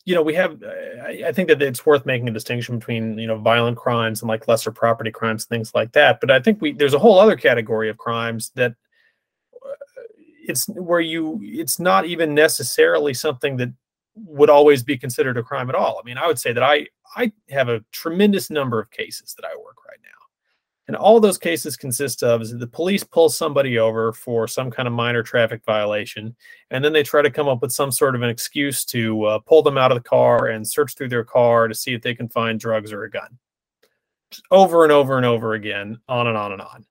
[0.04, 0.62] you know, we have.
[0.62, 4.28] I, I think that it's worth making a distinction between you know violent crimes and
[4.28, 6.20] like lesser property crimes, things like that.
[6.20, 8.72] But I think we there's a whole other category of crimes that
[9.54, 10.02] uh,
[10.46, 13.72] it's where you it's not even necessarily something that
[14.14, 16.00] would always be considered a crime at all.
[16.02, 19.46] I mean, I would say that I I have a tremendous number of cases that
[19.46, 20.11] I work right now
[20.88, 24.88] and all those cases consist of is the police pull somebody over for some kind
[24.88, 26.34] of minor traffic violation,
[26.70, 29.38] and then they try to come up with some sort of an excuse to uh,
[29.40, 32.14] pull them out of the car and search through their car to see if they
[32.14, 33.38] can find drugs or a gun.
[34.30, 36.84] Just over and over and over again, on and on and on.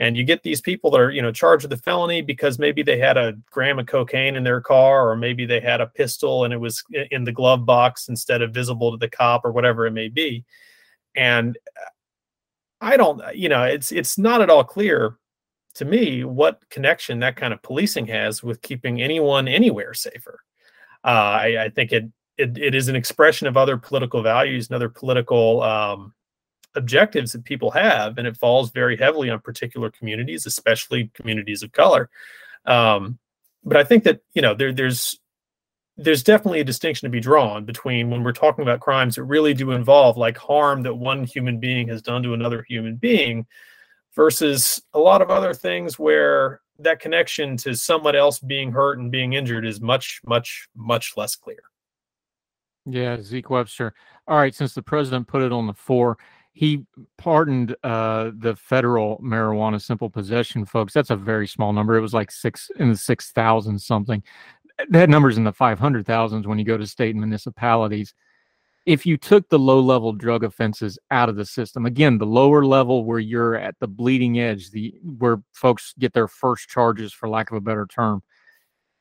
[0.00, 2.82] And you get these people that are, you know, charged with a felony because maybe
[2.82, 6.44] they had a gram of cocaine in their car, or maybe they had a pistol
[6.44, 9.86] and it was in the glove box instead of visible to the cop, or whatever
[9.86, 10.44] it may be.
[11.16, 11.90] And uh,
[12.80, 15.16] I don't, you know, it's it's not at all clear
[15.74, 20.40] to me what connection that kind of policing has with keeping anyone anywhere safer.
[21.04, 24.74] Uh, I, I, think it, it, it is an expression of other political values and
[24.74, 26.14] other political um,
[26.74, 31.72] objectives that people have, and it falls very heavily on particular communities, especially communities of
[31.72, 32.10] color.
[32.64, 33.18] Um,
[33.64, 35.18] but I think that you know there there's
[35.98, 39.52] there's definitely a distinction to be drawn between when we're talking about crimes that really
[39.52, 43.44] do involve like harm that one human being has done to another human being
[44.14, 49.10] versus a lot of other things where that connection to someone else being hurt and
[49.10, 51.58] being injured is much, much, much less clear.
[52.86, 53.92] Yeah, Zeke Webster.
[54.28, 56.16] All right, since the president put it on the floor,
[56.58, 56.84] he
[57.18, 60.92] pardoned uh, the federal marijuana simple possession folks.
[60.92, 61.96] That's a very small number.
[61.96, 64.24] It was like six in the six thousand something.
[64.90, 68.14] That number's in the five hundred thousands when you go to state and municipalities.
[68.86, 72.64] If you took the low level drug offenses out of the system, again, the lower
[72.64, 77.28] level where you're at the bleeding edge, the where folks get their first charges, for
[77.28, 78.22] lack of a better term,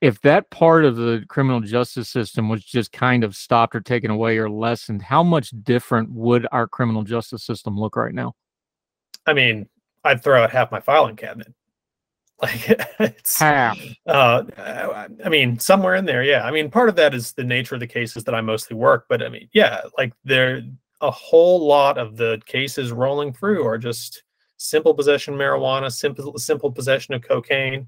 [0.02, 4.12] if that part of the criminal justice system was just kind of stopped or taken
[4.12, 8.34] away or lessened, how much different would our criminal justice system look right now?
[9.26, 9.70] I mean,
[10.04, 11.54] I'd throw out half my filing cabinet.
[12.42, 13.80] Like it's half.
[14.06, 14.44] Uh,
[15.26, 16.44] I mean, somewhere in there, yeah.
[16.44, 19.08] I mean, part of that is the nature of the cases that I mostly work,
[19.10, 20.62] but I mean, yeah, like there
[21.02, 24.22] a whole lot of the cases rolling through are just
[24.58, 27.88] simple possession of marijuana, simple simple possession of cocaine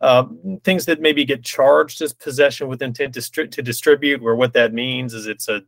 [0.00, 0.24] uh,
[0.64, 4.52] things that maybe get charged as possession with intent to, stri- to distribute, where what
[4.54, 5.62] that means is it's a,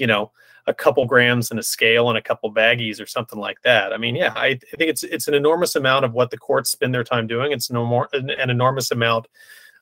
[0.00, 0.32] you know,
[0.66, 3.92] a couple grams and a scale and a couple baggies or something like that.
[3.92, 6.70] I mean, yeah, I, I think it's it's an enormous amount of what the courts
[6.70, 7.52] spend their time doing.
[7.52, 9.26] It's no more an, an enormous amount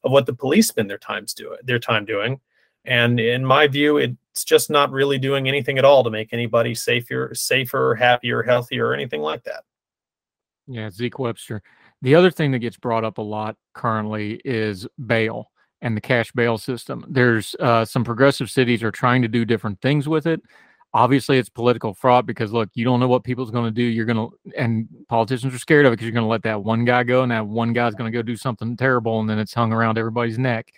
[0.05, 2.41] of what the police spend their times doing their time doing.
[2.85, 6.75] And in my view, it's just not really doing anything at all to make anybody
[6.75, 9.65] safer, safer, happier, healthier, or anything like that.
[10.67, 11.63] Yeah, Zeke Webster.
[12.03, 15.51] The other thing that gets brought up a lot currently is bail
[15.81, 17.05] and the cash bail system.
[17.09, 20.43] There's uh, some progressive cities are trying to do different things with it.
[20.95, 23.83] Obviously, it's political fraud because look, you don't know what people's going to do.
[23.83, 26.65] You're going to, and politicians are scared of it because you're going to let that
[26.65, 29.39] one guy go, and that one guy's going to go do something terrible, and then
[29.39, 30.73] it's hung around everybody's neck.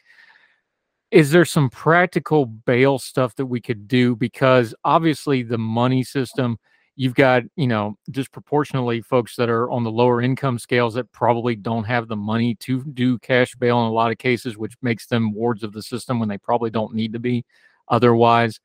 [1.10, 4.16] Is there some practical bail stuff that we could do?
[4.16, 6.58] Because obviously, the money system
[7.00, 11.56] you've got you know disproportionately folks that are on the lower income scales that probably
[11.56, 15.06] don't have the money to do cash bail in a lot of cases which makes
[15.06, 17.42] them wards of the system when they probably don't need to be
[17.88, 18.60] otherwise.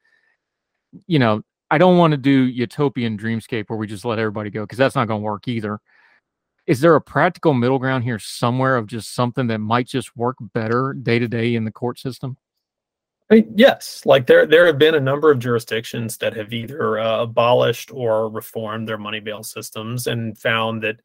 [1.07, 4.63] You know i don't want to do utopian dreamscape where we just let everybody go
[4.63, 5.79] because that's not going to work either.
[6.67, 10.35] Is there a practical middle ground here somewhere of just something that might just work
[10.41, 12.35] better day to day in the court system
[13.29, 16.99] I mean, yes, like there there have been a number of jurisdictions that have either
[16.99, 20.99] uh, abolished or reformed their money bail systems and found that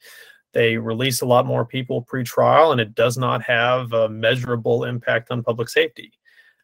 [0.53, 5.31] they release a lot more people pre-trial and it does not have a measurable impact
[5.31, 6.13] on public safety.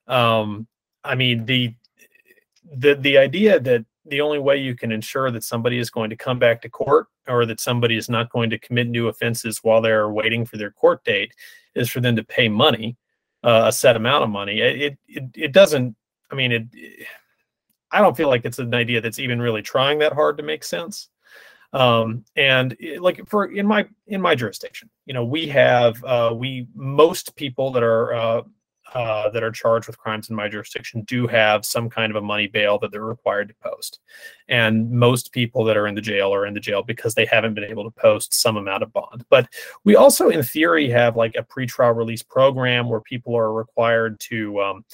[0.08, 0.66] Um,
[1.04, 1.74] I mean, the
[2.76, 6.16] the the idea that the only way you can ensure that somebody is going to
[6.16, 9.80] come back to court or that somebody is not going to commit new offenses while
[9.80, 11.32] they're waiting for their court date
[11.74, 12.96] is for them to pay money
[13.46, 14.60] uh, a set amount of money.
[14.60, 15.96] It, it it doesn't.
[16.30, 16.64] I mean, it.
[17.92, 20.64] I don't feel like it's an idea that's even really trying that hard to make
[20.64, 21.08] sense.
[21.72, 26.32] Um, and it, like for in my in my jurisdiction, you know, we have uh,
[26.34, 28.44] we most people that are
[28.94, 32.20] uh, that are charged with crimes in my jurisdiction do have some kind of a
[32.20, 34.00] money bail that they're required to post.
[34.48, 37.54] And most people that are in the jail are in the jail because they haven't
[37.54, 39.24] been able to post some amount of bond.
[39.28, 39.48] But
[39.84, 44.60] we also, in theory, have like a pretrial release program where people are required to
[44.62, 44.84] um,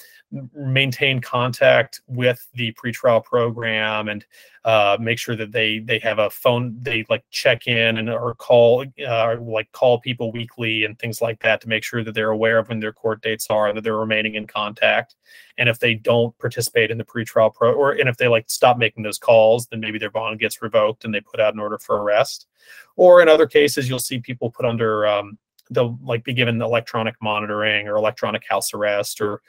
[0.55, 4.25] maintain contact with the pretrial program and
[4.65, 8.33] uh, make sure that they they have a phone they like check in and or
[8.35, 12.15] call uh, or like call people weekly and things like that to make sure that
[12.15, 15.15] they're aware of when their court dates are they're remaining in contact.
[15.57, 18.77] And if they don't participate in the pretrial pro or and if they like stop
[18.77, 21.77] making those calls then maybe their bond gets revoked and they put out an order
[21.77, 22.47] for arrest.
[22.95, 25.37] Or in other cases you'll see people put under um,
[25.69, 29.41] they'll like be given electronic monitoring or electronic house arrest or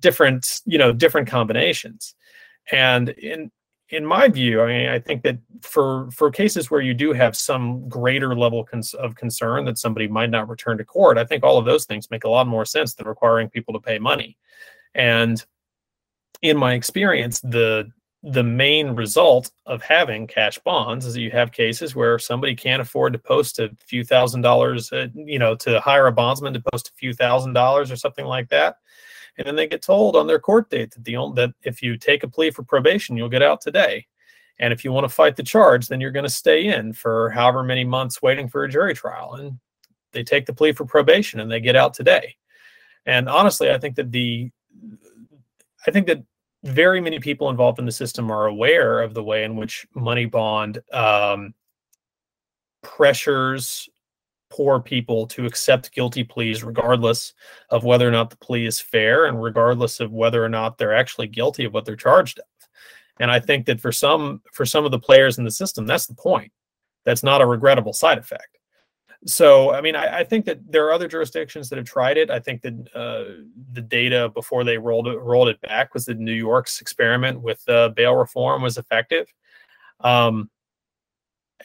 [0.00, 2.14] different you know different combinations.
[2.70, 3.50] And in
[3.90, 7.36] in my view i mean i think that for for cases where you do have
[7.36, 11.42] some greater level cons- of concern that somebody might not return to court i think
[11.42, 14.36] all of those things make a lot more sense than requiring people to pay money.
[14.94, 15.44] And
[16.42, 17.90] in my experience the
[18.24, 22.82] the main result of having cash bonds is that you have cases where somebody can't
[22.82, 26.62] afford to post a few thousand dollars uh, you know to hire a bondsman to
[26.72, 28.76] post a few thousand dollars or something like that
[29.38, 32.24] and then they get told on their court date that the that if you take
[32.24, 34.06] a plea for probation, you'll get out today.
[34.58, 37.30] And if you want to fight the charge, then you're going to stay in for
[37.30, 39.34] however many months waiting for a jury trial.
[39.34, 39.60] And
[40.12, 42.36] they take the plea for probation and they get out today.
[43.06, 44.50] And honestly, I think that the
[45.86, 46.24] I think that
[46.64, 50.26] very many people involved in the system are aware of the way in which money
[50.26, 51.54] bond um,
[52.82, 53.88] pressures
[54.50, 57.34] poor people to accept guilty pleas regardless
[57.70, 60.94] of whether or not the plea is fair and regardless of whether or not they're
[60.94, 62.68] actually guilty of what they're charged of
[63.20, 66.06] and i think that for some for some of the players in the system that's
[66.06, 66.52] the point
[67.04, 68.58] that's not a regrettable side effect
[69.26, 72.30] so I mean, I, I, think that there are other jurisdictions that have tried it.
[72.30, 73.42] I think that uh,
[73.72, 77.60] the data before they rolled it rolled it back was that New York's experiment with
[77.68, 79.26] uh, bail reform was effective.
[80.00, 80.50] Um,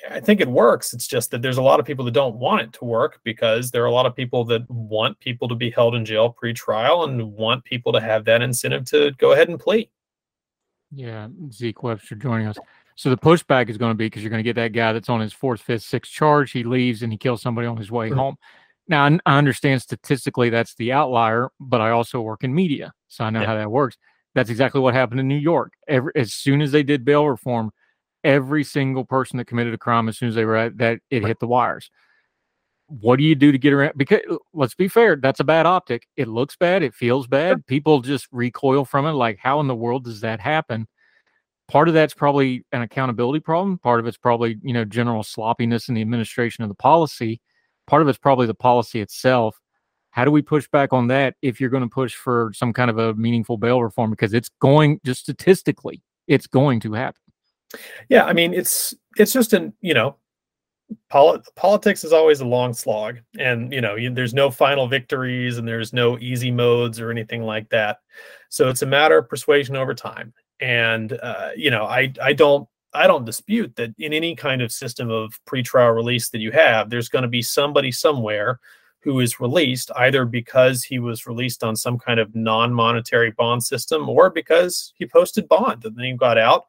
[0.09, 0.93] I think it works.
[0.93, 3.71] It's just that there's a lot of people that don't want it to work because
[3.71, 7.03] there are a lot of people that want people to be held in jail pre-trial
[7.03, 9.89] and want people to have that incentive to go ahead and plea.
[10.91, 12.57] Yeah, Zeke Webster joining us.
[12.95, 15.09] So the pushback is going to be because you're going to get that guy that's
[15.09, 16.51] on his fourth, fifth, sixth charge.
[16.51, 18.19] He leaves and he kills somebody on his way mm-hmm.
[18.19, 18.35] home.
[18.87, 23.29] Now I understand statistically that's the outlier, but I also work in media, so I
[23.29, 23.47] know yeah.
[23.47, 23.97] how that works.
[24.35, 25.73] That's exactly what happened in New York.
[25.87, 27.71] Every, as soon as they did bail reform,
[28.23, 31.25] every single person that committed a crime, as soon as they were at that, it
[31.25, 31.89] hit the wires.
[32.87, 33.93] What do you do to get around?
[33.97, 36.07] Because uh, let's be fair, that's a bad optic.
[36.15, 36.83] It looks bad.
[36.83, 37.65] It feels bad.
[37.65, 39.13] People just recoil from it.
[39.13, 40.87] Like, how in the world does that happen?
[41.67, 45.89] part of that's probably an accountability problem part of it's probably you know general sloppiness
[45.89, 47.39] in the administration of the policy
[47.87, 49.59] part of it's probably the policy itself
[50.11, 52.89] how do we push back on that if you're going to push for some kind
[52.89, 57.22] of a meaningful bail reform because it's going just statistically it's going to happen
[58.09, 60.15] yeah i mean it's it's just an you know
[61.09, 65.57] poli- politics is always a long slog and you know you, there's no final victories
[65.57, 67.99] and there's no easy modes or anything like that.
[68.49, 70.33] So it's a matter of persuasion over time.
[70.59, 74.71] And uh, you know, I I don't I don't dispute that in any kind of
[74.71, 78.59] system of pretrial release that you have, there's going to be somebody somewhere
[78.99, 84.07] who is released either because he was released on some kind of non-monetary bond system
[84.07, 86.67] or because he posted bond and then he got out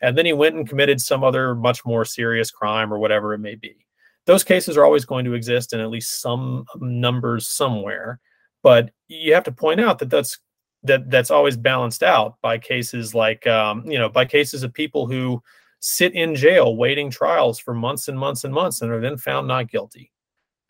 [0.00, 3.38] and then he went and committed some other much more serious crime or whatever it
[3.38, 3.86] may be.
[4.26, 8.20] Those cases are always going to exist in at least some numbers somewhere,
[8.62, 10.38] but you have to point out that that's
[10.84, 15.06] that that's always balanced out by cases like um, you know by cases of people
[15.06, 15.42] who
[15.80, 19.48] sit in jail waiting trials for months and months and months and are then found
[19.48, 20.10] not guilty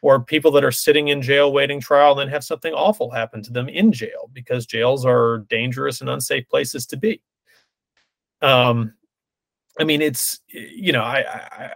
[0.02, 3.42] or people that are sitting in jail waiting trial and then have something awful happen
[3.42, 7.20] to them in jail because jails are dangerous and unsafe places to be
[8.42, 8.92] um
[9.78, 11.72] i mean it's you know i i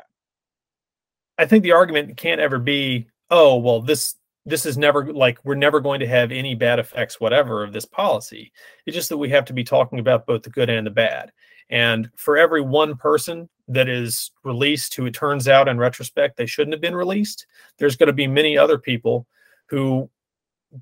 [1.39, 5.55] i think the argument can't ever be oh well this this is never like we're
[5.55, 8.51] never going to have any bad effects whatever of this policy.
[8.87, 11.33] It's just that we have to be talking about both the good and the bad.
[11.69, 16.47] And for every one person that is released who it turns out in retrospect they
[16.47, 17.47] shouldn't have been released
[17.79, 19.27] there's going to be many other people
[19.69, 20.09] who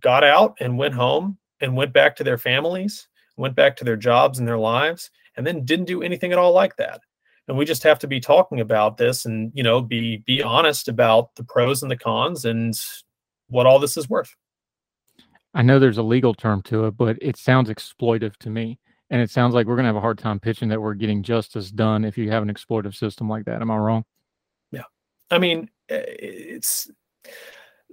[0.01, 3.97] got out and went home and went back to their families went back to their
[3.97, 7.01] jobs and their lives and then didn't do anything at all like that
[7.49, 10.89] and we just have to be talking about this and you know be be honest
[10.89, 12.75] about the pros and the cons and
[13.49, 14.35] what all this is worth.
[15.55, 18.79] I know there's a legal term to it, but it sounds exploitive to me.
[19.09, 21.23] And it sounds like we're going to have a hard time pitching that we're getting
[21.23, 23.63] justice done if you have an exploitive system like that.
[23.63, 24.05] Am I wrong?
[24.73, 24.83] Yeah.
[25.31, 26.91] I mean, eh, it's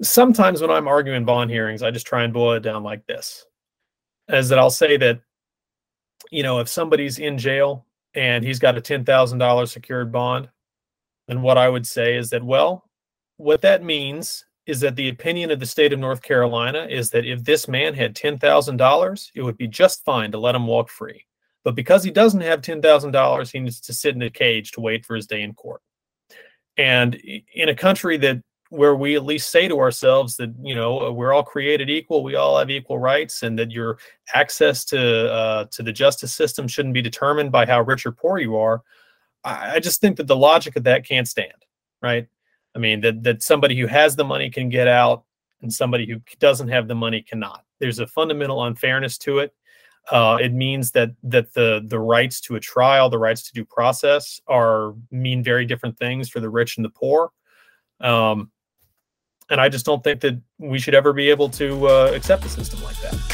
[0.01, 3.45] sometimes when I'm arguing bond hearings, I just try and boil it down like this
[4.27, 5.21] as that I'll say that,
[6.31, 10.49] you know, if somebody's in jail and he's got a $10,000 secured bond,
[11.27, 12.89] then what I would say is that, well,
[13.37, 17.25] what that means is that the opinion of the state of North Carolina is that
[17.25, 21.25] if this man had $10,000, it would be just fine to let him walk free.
[21.63, 25.05] But because he doesn't have $10,000, he needs to sit in a cage to wait
[25.05, 25.81] for his day in court.
[26.77, 28.41] And in a country that
[28.73, 32.35] where we at least say to ourselves that you know we're all created equal, we
[32.35, 33.99] all have equal rights, and that your
[34.33, 38.39] access to uh, to the justice system shouldn't be determined by how rich or poor
[38.39, 38.81] you are.
[39.43, 41.65] I, I just think that the logic of that can't stand,
[42.01, 42.27] right?
[42.75, 45.23] I mean, that that somebody who has the money can get out,
[45.61, 47.63] and somebody who doesn't have the money cannot.
[47.79, 49.53] There's a fundamental unfairness to it.
[50.11, 53.65] Uh, it means that that the the rights to a trial, the rights to due
[53.65, 57.29] process, are mean very different things for the rich and the poor.
[58.01, 58.49] Um,
[59.49, 62.49] and I just don't think that we should ever be able to uh, accept a
[62.49, 63.32] system like that.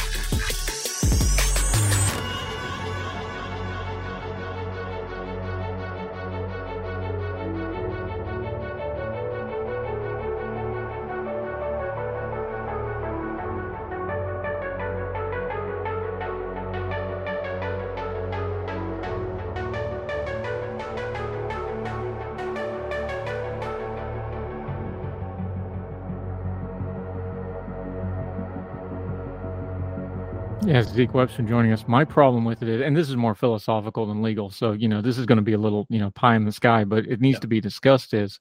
[30.66, 31.88] Yes, Zeke Webster joining us.
[31.88, 35.00] My problem with it is, and this is more philosophical than legal, so you know
[35.00, 37.20] this is going to be a little you know pie in the sky, but it
[37.20, 37.40] needs yeah.
[37.40, 38.12] to be discussed.
[38.12, 38.38] Is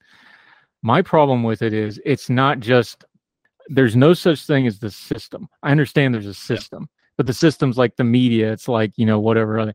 [0.84, 3.06] my problem with it is it's not just
[3.68, 5.48] there's no such thing as the system.
[5.64, 6.98] I understand there's a system, yeah.
[7.18, 8.52] but the system's like the media.
[8.52, 9.74] It's like you know whatever other.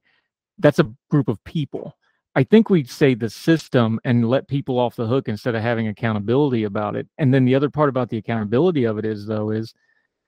[0.58, 1.96] That's a group of people.
[2.36, 5.88] I think we'd say the system and let people off the hook instead of having
[5.88, 7.08] accountability about it.
[7.16, 9.72] And then the other part about the accountability of it is, though, is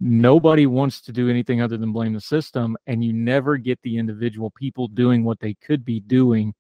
[0.01, 3.99] nobody wants to do anything other than blame the system, and you never get the
[3.99, 6.55] individual people doing what they could be doing.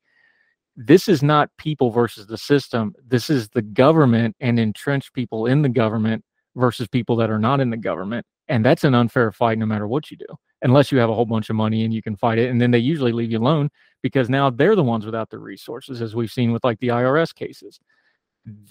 [0.76, 2.94] This is not people versus the system.
[3.06, 6.24] This is the government and entrenched people in the government
[6.54, 8.26] versus people that are not in the government.
[8.48, 10.26] And that's an unfair fight no matter what you do,
[10.62, 12.50] unless you have a whole bunch of money and you can fight it.
[12.50, 13.70] And then they usually leave you alone
[14.02, 17.34] because now they're the ones without the resources, as we've seen with like the IRS
[17.34, 17.80] cases.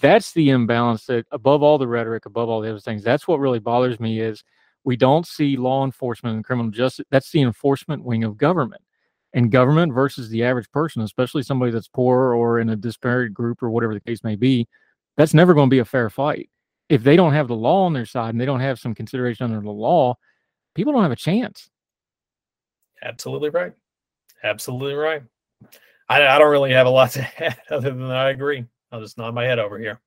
[0.00, 3.40] That's the imbalance that above all the rhetoric, above all the other things, that's what
[3.40, 4.42] really bothers me is
[4.86, 7.04] we don't see law enforcement and criminal justice.
[7.10, 8.82] That's the enforcement wing of government.
[9.34, 13.62] And government versus the average person, especially somebody that's poor or in a disparate group
[13.62, 14.66] or whatever the case may be,
[15.16, 16.48] that's never going to be a fair fight.
[16.88, 19.44] If they don't have the law on their side and they don't have some consideration
[19.44, 20.14] under the law,
[20.74, 21.68] people don't have a chance.
[23.02, 23.72] Absolutely right.
[24.44, 25.22] Absolutely right.
[26.08, 28.64] I, I don't really have a lot to add other than I agree.
[28.92, 30.00] I'll just nod my head over here.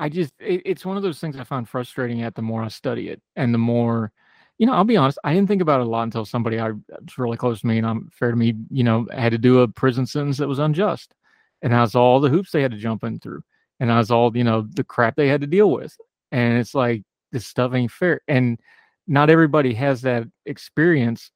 [0.00, 2.68] I just, it, it's one of those things I find frustrating at the more I
[2.68, 4.12] study it and the more,
[4.58, 6.70] you know, I'll be honest, I didn't think about it a lot until somebody I
[6.70, 9.60] was really close to me and I'm fair to me, you know, had to do
[9.60, 11.14] a prison sentence that was unjust.
[11.62, 13.42] And I saw all the hoops they had to jump in through.
[13.78, 15.96] And I saw all, you know, the crap they had to deal with.
[16.32, 18.22] And it's like, this stuff ain't fair.
[18.26, 18.58] And
[19.06, 21.30] not everybody has that experience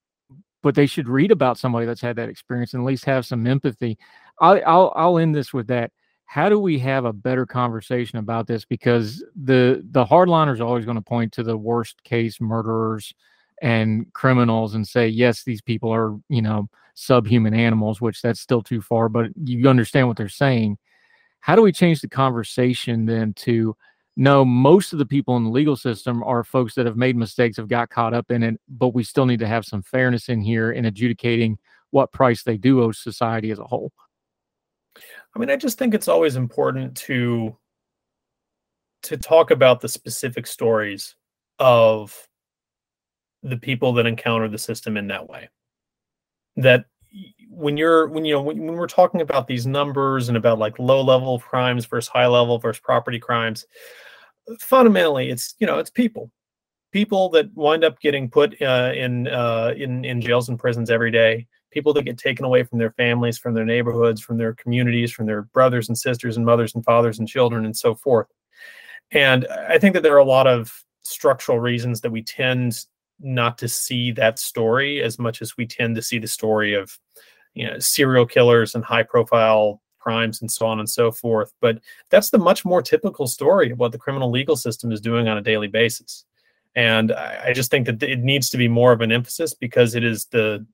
[0.65, 3.47] but they should read about somebody that's had that experience and at least have some
[3.47, 3.99] empathy.
[4.41, 5.93] I'll, I'll, I'll end this with that.
[6.27, 8.65] How do we have a better conversation about this?
[8.65, 13.15] Because the the hardliners are always going to point to the worst case murderers
[13.63, 18.63] and criminals and say, yes, these people are you know subhuman animals, which that's still
[18.63, 19.09] too far.
[19.09, 20.79] But you understand what they're saying.
[21.41, 23.77] How do we change the conversation then to
[24.17, 27.57] no, most of the people in the legal system are folks that have made mistakes,
[27.57, 30.41] have got caught up in it, but we still need to have some fairness in
[30.41, 31.59] here in adjudicating
[31.91, 33.93] what price they do owe society as a whole.
[34.97, 37.57] I mean, I just think it's always important to
[39.05, 41.15] to talk about the specific stories
[41.59, 42.29] of
[43.43, 45.51] the people that encounter the system in that way.
[46.57, 46.87] That
[47.49, 50.79] when you're when you know when, when we're talking about these numbers and about like
[50.79, 53.65] low level crimes versus high level versus property crimes
[54.59, 56.31] fundamentally it's you know it's people
[56.93, 61.11] people that wind up getting put uh, in uh, in in jails and prisons every
[61.11, 65.13] day people that get taken away from their families from their neighborhoods from their communities
[65.13, 68.29] from their brothers and sisters and mothers and fathers and children and so forth.
[69.11, 72.87] And i think that there are a lot of structural reasons that we tend
[73.21, 76.99] not to see that story as much as we tend to see the story of
[77.55, 81.53] you know serial killers and high profile crimes and so on and so forth.
[81.61, 85.29] But that's the much more typical story of what the criminal legal system is doing
[85.29, 86.27] on a daily basis.
[86.77, 89.95] And I, I just think that it needs to be more of an emphasis because
[89.95, 90.67] it is the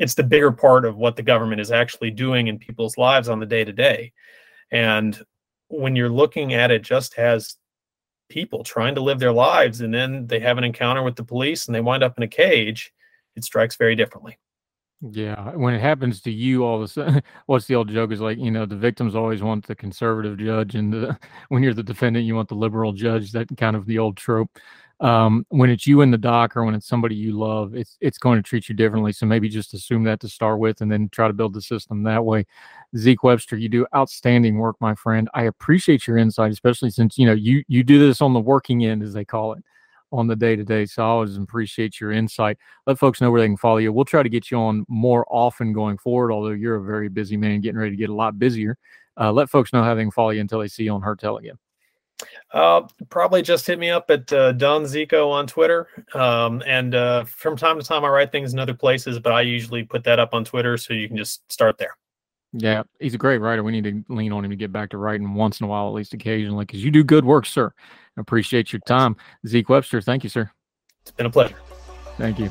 [0.00, 3.38] it's the bigger part of what the government is actually doing in people's lives on
[3.38, 4.12] the day to day
[4.72, 5.22] and
[5.68, 7.56] when you're looking at it just as
[8.28, 11.66] people trying to live their lives and then they have an encounter with the police
[11.66, 12.92] and they wind up in a cage
[13.36, 14.36] it strikes very differently
[15.02, 18.20] yeah, when it happens to you, all of a sudden, what's the old joke is
[18.20, 21.82] like, you know, the victims always want the conservative judge, and the, when you're the
[21.82, 23.32] defendant, you want the liberal judge.
[23.32, 24.58] That kind of the old trope.
[25.00, 28.18] Um, when it's you in the dock, or when it's somebody you love, it's it's
[28.18, 29.12] going to treat you differently.
[29.12, 32.02] So maybe just assume that to start with, and then try to build the system
[32.02, 32.44] that way.
[32.96, 35.28] Zeke Webster, you do outstanding work, my friend.
[35.32, 38.84] I appreciate your insight, especially since you know you you do this on the working
[38.84, 39.64] end, as they call it
[40.12, 40.84] on the day to day.
[40.86, 42.58] So I always appreciate your insight.
[42.86, 43.92] Let folks know where they can follow you.
[43.92, 47.36] We'll try to get you on more often going forward, although you're a very busy
[47.36, 48.76] man getting ready to get a lot busier.
[49.18, 51.18] Uh, let folks know how they can follow you until they see you on Heard
[51.18, 51.58] Tell again.
[52.52, 55.88] Uh, probably just hit me up at uh, Don Zico on Twitter.
[56.14, 59.42] Um, and uh, from time to time, I write things in other places, but I
[59.42, 61.96] usually put that up on Twitter so you can just start there.
[62.52, 63.62] Yeah, he's a great writer.
[63.62, 65.86] We need to lean on him to get back to writing once in a while,
[65.86, 67.72] at least occasionally, because you do good work, sir.
[68.16, 69.16] Appreciate your time.
[69.46, 70.50] Zeke Webster, thank you, sir.
[71.02, 71.56] It's been a pleasure.
[72.18, 72.50] Thank you.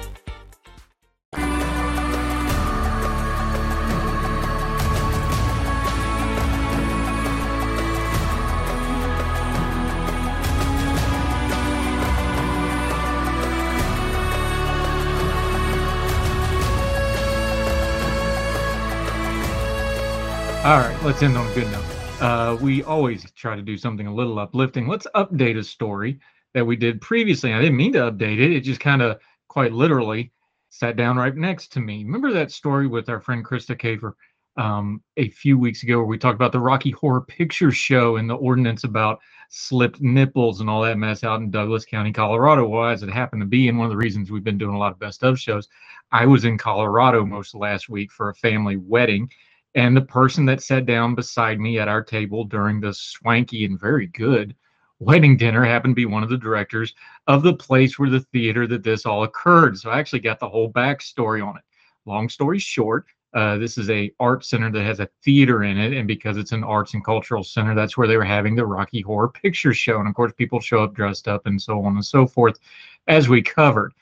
[20.63, 21.83] All right, let's end on a good note.
[22.21, 24.87] Uh, we always try to do something a little uplifting.
[24.87, 26.19] Let's update a story
[26.53, 27.51] that we did previously.
[27.51, 28.51] I didn't mean to update it.
[28.51, 30.31] It just kind of quite literally
[30.69, 32.03] sat down right next to me.
[32.03, 34.13] Remember that story with our friend Krista Kafer
[34.55, 38.29] um, a few weeks ago where we talked about the Rocky Horror Picture Show and
[38.29, 42.67] the ordinance about slipped nipples and all that mess out in Douglas County, Colorado.
[42.67, 44.79] Well, as it happened to be, and one of the reasons we've been doing a
[44.79, 45.67] lot of best of shows,
[46.11, 49.27] I was in Colorado most last week for a family wedding
[49.75, 53.79] and the person that sat down beside me at our table during the swanky and
[53.79, 54.55] very good
[55.01, 56.93] wedding dinner happened to be one of the directors
[57.25, 59.77] of the place where the theater that this all occurred.
[59.77, 61.63] So I actually got the whole backstory on it.
[62.05, 65.93] Long story short, uh, this is a art center that has a theater in it,
[65.93, 69.01] and because it's an arts and cultural center, that's where they were having the Rocky
[69.01, 69.99] Horror Picture Show.
[69.99, 72.59] And of course, people show up dressed up and so on and so forth,
[73.07, 73.93] as we covered.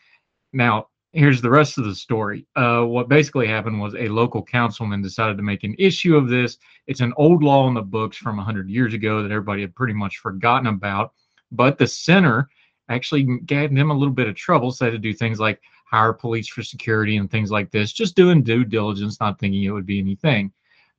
[0.52, 2.46] Now, here's the rest of the story.
[2.56, 6.58] Uh, what basically happened was a local councilman decided to make an issue of this.
[6.88, 9.94] It's an old law in the books from 100 years ago that everybody had pretty
[9.94, 11.14] much forgotten about.
[11.52, 12.50] But the center
[12.90, 16.48] actually gave them a little bit of trouble, so to do things like hire police
[16.48, 20.00] for security and things like this, just doing due diligence, not thinking it would be
[20.00, 20.52] anything.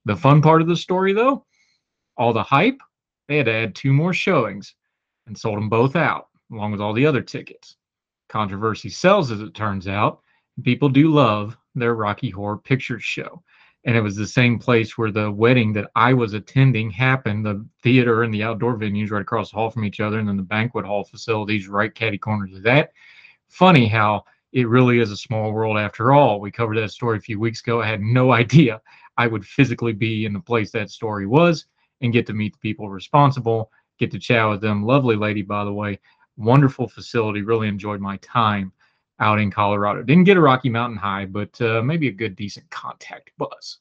[0.06, 1.44] The fun part of the story, though,
[2.16, 2.78] all the hype,
[3.28, 4.74] they had to add two more showings
[5.26, 7.76] and sold them both out, along with all the other tickets
[8.30, 10.20] controversy sells, as it turns out.
[10.62, 13.42] People do love their Rocky Horror Picture Show.
[13.84, 17.66] And it was the same place where the wedding that I was attending happened the
[17.82, 20.42] theater and the outdoor venues right across the hall from each other, and then the
[20.42, 22.92] banquet hall facilities right catty corners of that.
[23.48, 26.40] Funny how it really is a small world after all.
[26.40, 27.80] We covered that story a few weeks ago.
[27.80, 28.80] I had no idea
[29.16, 31.66] I would physically be in the place that story was
[32.02, 34.84] and get to meet the people responsible, get to chat with them.
[34.84, 35.98] Lovely lady, by the way
[36.40, 37.42] wonderful facility.
[37.42, 38.72] Really enjoyed my time
[39.20, 40.02] out in Colorado.
[40.02, 43.78] Didn't get a Rocky Mountain High, but uh, maybe a good, decent contact buzz.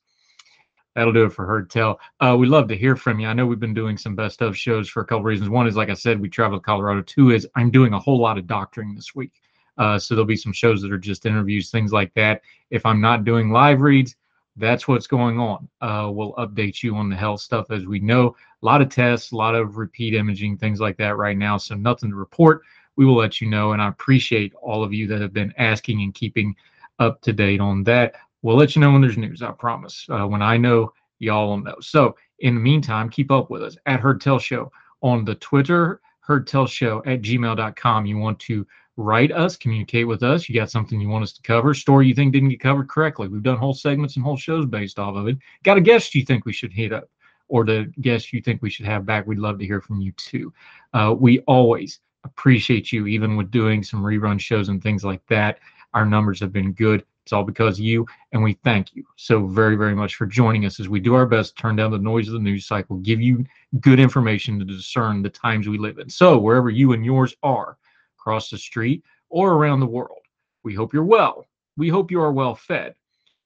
[0.96, 2.00] That'll do it for Heard Tell.
[2.20, 3.28] Uh, we love to hear from you.
[3.28, 5.50] I know we've been doing some best of shows for a couple reasons.
[5.50, 7.02] One is, like I said, we travel to Colorado.
[7.04, 9.32] Two is I'm doing a whole lot of doctoring this week.
[9.78, 12.42] Uh, so there'll be some shows that are just interviews, things like that.
[12.70, 14.16] If I'm not doing live reads,
[14.60, 15.68] that's what's going on.
[15.82, 18.36] Uh, we'll update you on the health stuff as we know.
[18.62, 21.58] A lot of tests, a lot of repeat imaging, things like that right now.
[21.58, 22.62] So nothing to report.
[22.96, 23.72] We will let you know.
[23.72, 26.56] And I appreciate all of you that have been asking and keeping
[27.00, 28.16] up to date on that.
[28.42, 30.06] We'll let you know when there's news, I promise.
[30.10, 31.76] Uh, when I know, y'all will know.
[31.82, 36.02] So in the meantime, keep up with us at Heard Tell Show on the Twitter,
[36.20, 38.06] Heard Tell Show at gmail.com.
[38.06, 38.66] You want to
[39.00, 40.50] write us, communicate with us.
[40.50, 43.30] You got something you want us to cover, story you think didn't get covered correctly.
[43.30, 45.38] We've done whole segments and whole shows based off of it.
[45.64, 47.10] Got a guest you think we should hit up
[47.48, 49.26] or the guest you think we should have back.
[49.26, 50.54] We'd love to hear from you too.
[50.94, 55.60] Uh, we always appreciate you, even with doing some rerun shows and things like that.
[55.94, 57.06] Our numbers have been good.
[57.24, 60.80] It's all because you, and we thank you so very, very much for joining us
[60.80, 63.22] as we do our best to turn down the noise of the news cycle, give
[63.22, 63.46] you
[63.80, 66.10] good information to discern the times we live in.
[66.10, 67.78] So, wherever you and yours are,
[68.20, 70.20] across the street, or around the world.
[70.64, 71.48] We hope you're well.
[71.78, 72.94] We hope you are well fed.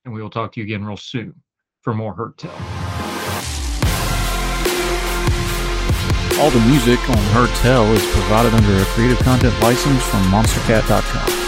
[0.05, 1.33] And we will talk to you again real soon
[1.81, 2.51] for more Heard Tell.
[6.39, 11.42] All the music on Heard Tell is provided under a Creative Content license from MonsterCat.com.